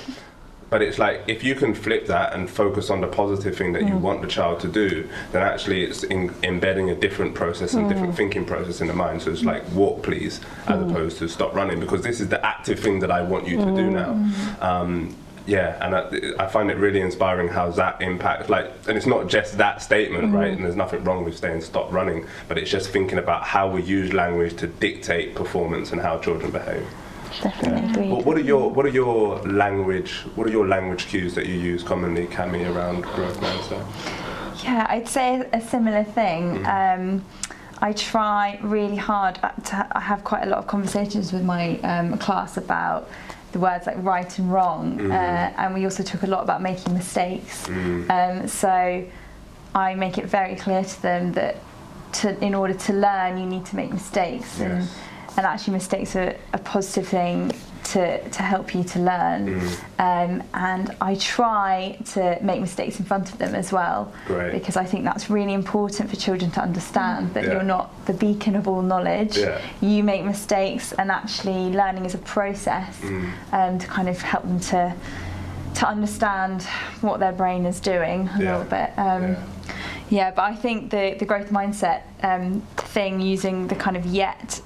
[0.71, 3.81] But it's like if you can flip that and focus on the positive thing that
[3.81, 3.99] you mm.
[3.99, 8.13] want the child to do, then actually it's in, embedding a different process and different
[8.13, 8.17] mm.
[8.17, 9.21] thinking process in the mind.
[9.21, 10.89] So it's like walk, please, as mm.
[10.89, 13.75] opposed to stop running, because this is the active thing that I want you to
[13.75, 14.11] do now.
[14.61, 15.13] Um,
[15.45, 18.47] yeah, and I, I find it really inspiring how that impacts.
[18.47, 20.53] Like, and it's not just that statement, right?
[20.53, 23.81] And there's nothing wrong with saying stop running, but it's just thinking about how we
[23.81, 26.87] use language to dictate performance and how children behave.
[27.41, 28.09] Definitely.
[28.09, 31.83] What, are your what are your language what are your language cues that you use
[31.83, 33.85] commonly, Cami, around growth mindset?
[34.63, 36.65] Yeah, I'd say a similar thing.
[36.65, 37.23] Um,
[37.79, 42.17] I try really hard to I have quite a lot of conversations with my um,
[42.17, 43.09] class about
[43.53, 46.93] the words like right and wrong, uh, and we also talk a lot about making
[46.93, 47.67] mistakes.
[47.67, 49.03] Um, so
[49.75, 51.57] I make it very clear to them that
[52.13, 54.61] to, in order to learn, you need to make mistakes, Yes.
[54.61, 54.89] and
[55.39, 57.51] actually mistakes are a positive thing
[57.83, 59.59] to, to help you to learn.
[59.99, 64.51] Um, and I try to make mistakes in front of them as well, Great.
[64.53, 67.53] because I think that's really important for children to understand that Yeah.
[67.53, 69.37] you're not the beacon of all knowledge.
[69.37, 69.59] Yeah.
[69.81, 73.31] You make mistakes, and actually learning is a process Mm.
[73.51, 74.93] um, to kind of help them to
[75.73, 76.63] to understand
[76.99, 78.51] what their brain is doing a Yeah.
[78.57, 78.91] little bit.
[78.97, 79.35] Um, Yeah.
[80.09, 84.59] yeah, but I think the, the growth mindset um, thing using the kind of yet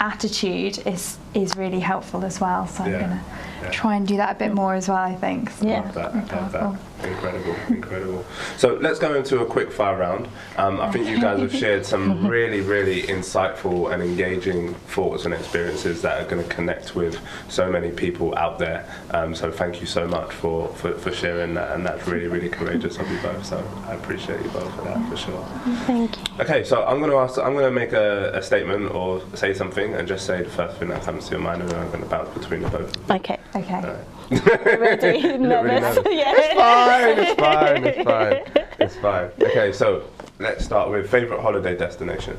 [0.00, 2.66] attitude is is really helpful as well.
[2.66, 3.22] So I'm gonna
[3.62, 3.70] Yeah.
[3.70, 4.96] try and do that a bit more as well.
[4.98, 5.50] I think.
[5.50, 5.80] So- Yeah.
[5.82, 6.74] Love that, love that.
[7.04, 8.24] Incredible, incredible.
[8.56, 10.28] So let's go into a quick fire round.
[10.56, 15.34] Um, I think you guys have shared some really, really insightful and engaging thoughts and
[15.34, 18.86] experiences that are going to connect with so many people out there.
[19.10, 22.48] Um, so thank you so much for, for, for sharing that, and that's really, really
[22.48, 23.44] courageous of you both.
[23.44, 25.44] So I appreciate you both for that, for sure.
[25.86, 26.24] Thank you.
[26.40, 27.38] Okay, so I'm going to ask.
[27.38, 30.78] I'm going to make a, a statement or say something, and just say the first
[30.78, 33.10] thing that comes to your mind, and then I'm going to bounce between the both.
[33.10, 33.38] Okay.
[33.54, 33.98] Okay.
[34.30, 35.96] Really Nervous?
[35.96, 36.06] nervous.
[36.10, 36.34] yeah.
[36.54, 39.30] fine, it's fine, it's fine, it's fine.
[39.40, 40.04] Okay, so
[40.38, 42.38] let's start with favourite holiday destination.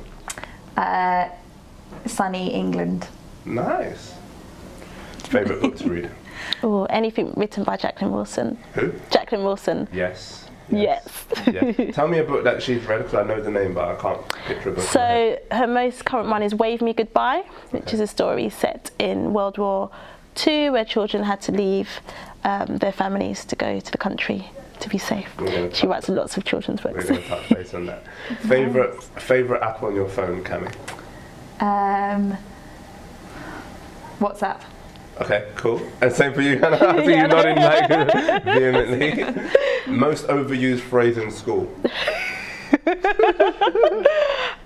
[0.77, 1.27] Uh,
[2.05, 3.07] sunny England.
[3.45, 4.13] Nice.
[5.23, 6.09] Favourite book to read.
[6.63, 8.57] Or anything written by Jacqueline Wilson.
[8.73, 8.91] Who?
[9.11, 9.87] Jacqueline Wilson.
[9.93, 10.47] Yes.
[10.69, 11.25] Yes.
[11.47, 11.91] yeah.
[11.91, 14.27] Tell me a book that she's read because I know the name, but I can't
[14.47, 14.83] picture a book.
[14.83, 17.93] So her most current one is Wave Me Goodbye, which Okay.
[17.93, 19.91] is a story set in World War
[20.45, 21.89] II where children had to leave
[22.43, 25.29] um, their families to go to the country to be safe.
[25.73, 27.05] She writes lots of children's We're books.
[27.09, 28.03] going to touch base on that.
[28.47, 30.73] Favourite favourite app on your phone, Cami.
[31.61, 32.35] Um,
[34.19, 34.61] WhatsApp.
[35.19, 35.79] Okay, cool.
[36.01, 36.83] And same for you, Hannah.
[36.83, 37.87] I see you nodding like
[38.43, 39.41] vehemently.
[39.85, 41.71] Most overused phrase in school.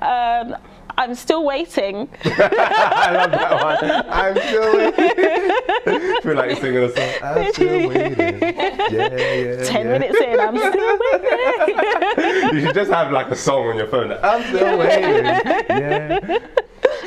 [0.02, 0.56] Um,
[0.98, 2.10] I'm still waiting.
[2.26, 4.06] I love that one.
[4.10, 6.22] I'm still waiting.
[6.22, 7.10] feel like you're singing a song.
[7.24, 8.20] I'm still waiting.
[8.20, 9.64] Yeah, yeah.
[9.64, 9.98] Ten yeah.
[9.98, 11.00] minutes in, I'm still
[12.18, 12.56] waiting.
[12.56, 14.12] You should just have like a song on your phone.
[14.24, 15.26] I'm still waiting.
[15.26, 16.40] Yeah.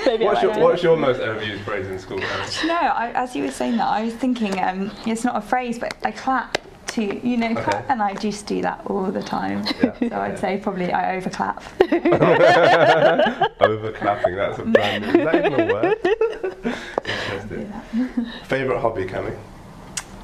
[0.04, 0.62] Maybe I What's your might.
[0.62, 2.20] What's your most overused phrase in school?
[2.20, 2.66] Hannah?
[2.66, 5.78] No, I, as you were saying that, I was thinking um, it's not a phrase,
[5.78, 6.58] but I clap
[6.88, 7.84] to you know, clap, Okay.
[7.88, 9.64] and I just do that all the time.
[9.82, 9.94] Yeah.
[10.08, 11.62] So I'd say probably I overclap.
[13.60, 14.36] Overclapping.
[14.36, 15.08] That's a brand new.
[15.20, 15.96] Is that even a word?
[17.04, 18.26] Interesting.
[18.44, 19.36] Favorite hobby, Cami?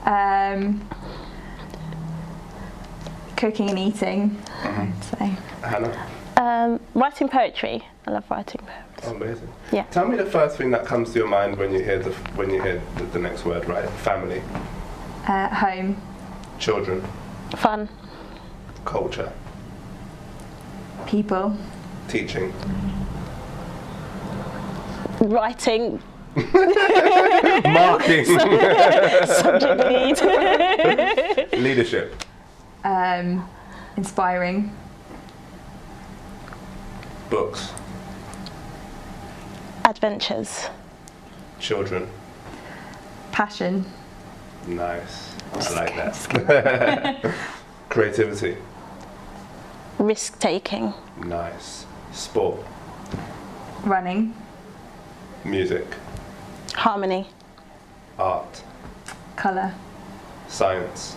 [0.06, 0.80] Um,
[3.36, 4.30] cooking and eating.
[4.62, 5.00] Mm-hmm.
[5.02, 5.36] I'd.
[5.62, 6.06] Hannah.
[6.36, 7.84] Um, writing poetry.
[8.06, 9.00] I love writing poems.
[9.04, 9.48] Oh, amazing.
[9.72, 9.84] Yeah.
[9.84, 12.50] Tell me the first thing that comes to your mind when you hear the when
[12.50, 13.66] you hear the, the next word.
[13.68, 13.88] Right.
[14.00, 14.40] Family,
[15.26, 16.00] Uh, home,
[16.58, 17.02] children,
[17.56, 17.88] Fun.
[18.84, 19.32] culture,
[21.06, 21.56] people,
[22.08, 22.52] teaching,
[25.20, 26.02] Writing.
[27.64, 28.24] marking,
[29.26, 31.52] Subject lead.
[31.62, 32.24] leadership,
[32.82, 33.48] um,
[33.96, 34.74] inspiring,
[37.30, 37.70] books,
[39.84, 40.68] Adventures.
[41.60, 42.08] children.
[43.30, 43.84] passion.
[44.66, 45.33] Nice.
[45.56, 47.34] I like that.
[47.88, 48.56] Creativity.
[49.98, 50.92] Risk taking.
[51.24, 51.86] Nice.
[52.12, 52.60] Sport.
[53.84, 54.34] running,
[55.44, 55.86] Music.
[56.74, 57.26] Harmony.
[58.18, 58.62] Art.
[59.36, 59.74] colour,
[60.48, 61.16] Science.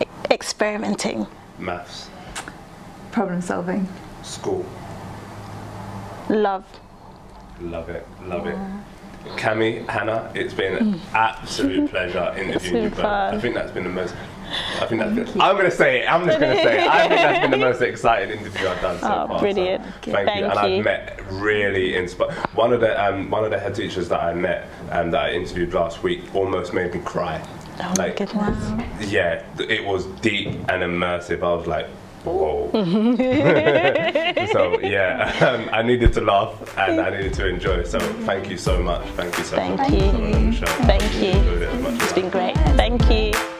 [0.00, 1.26] E- experimenting.
[1.58, 2.08] Maths.
[3.12, 3.86] problem solving.
[4.22, 4.64] School.
[6.28, 6.64] Love.
[7.60, 8.06] Love it.
[8.24, 8.58] Love it.
[9.36, 13.04] Cami, Hannah, it's been an absolute pleasure interviewing you both.
[13.04, 14.14] I think that's been the most.
[14.80, 16.12] I think that's been, I'm going to say it.
[16.12, 16.88] I'm just going to say it.
[16.88, 19.38] I think that's been the most exciting interview I've done so Oh, far.
[19.38, 19.82] so brilliant.
[19.82, 20.12] thank, you.
[20.12, 20.44] Thank And.
[20.58, 22.34] I've met really inspired.
[22.54, 25.32] One of the um, one of the head teachers that I met and that I
[25.32, 27.42] interviewed last week almost made me cry.
[27.80, 29.10] Oh my goodness.
[29.10, 31.42] Yeah, it was deep and immersive.
[31.42, 31.88] I was like,
[32.24, 32.70] whoa.
[34.52, 37.84] so yeah, um, I needed to laugh and I needed to enjoy.
[37.84, 39.06] So thank you so much.
[39.10, 39.90] Thank you so thank much.
[39.92, 40.00] You.
[40.00, 40.64] Thank you.
[40.86, 41.32] Thank you.
[42.02, 42.56] It's been great.
[42.76, 43.53] Thank you.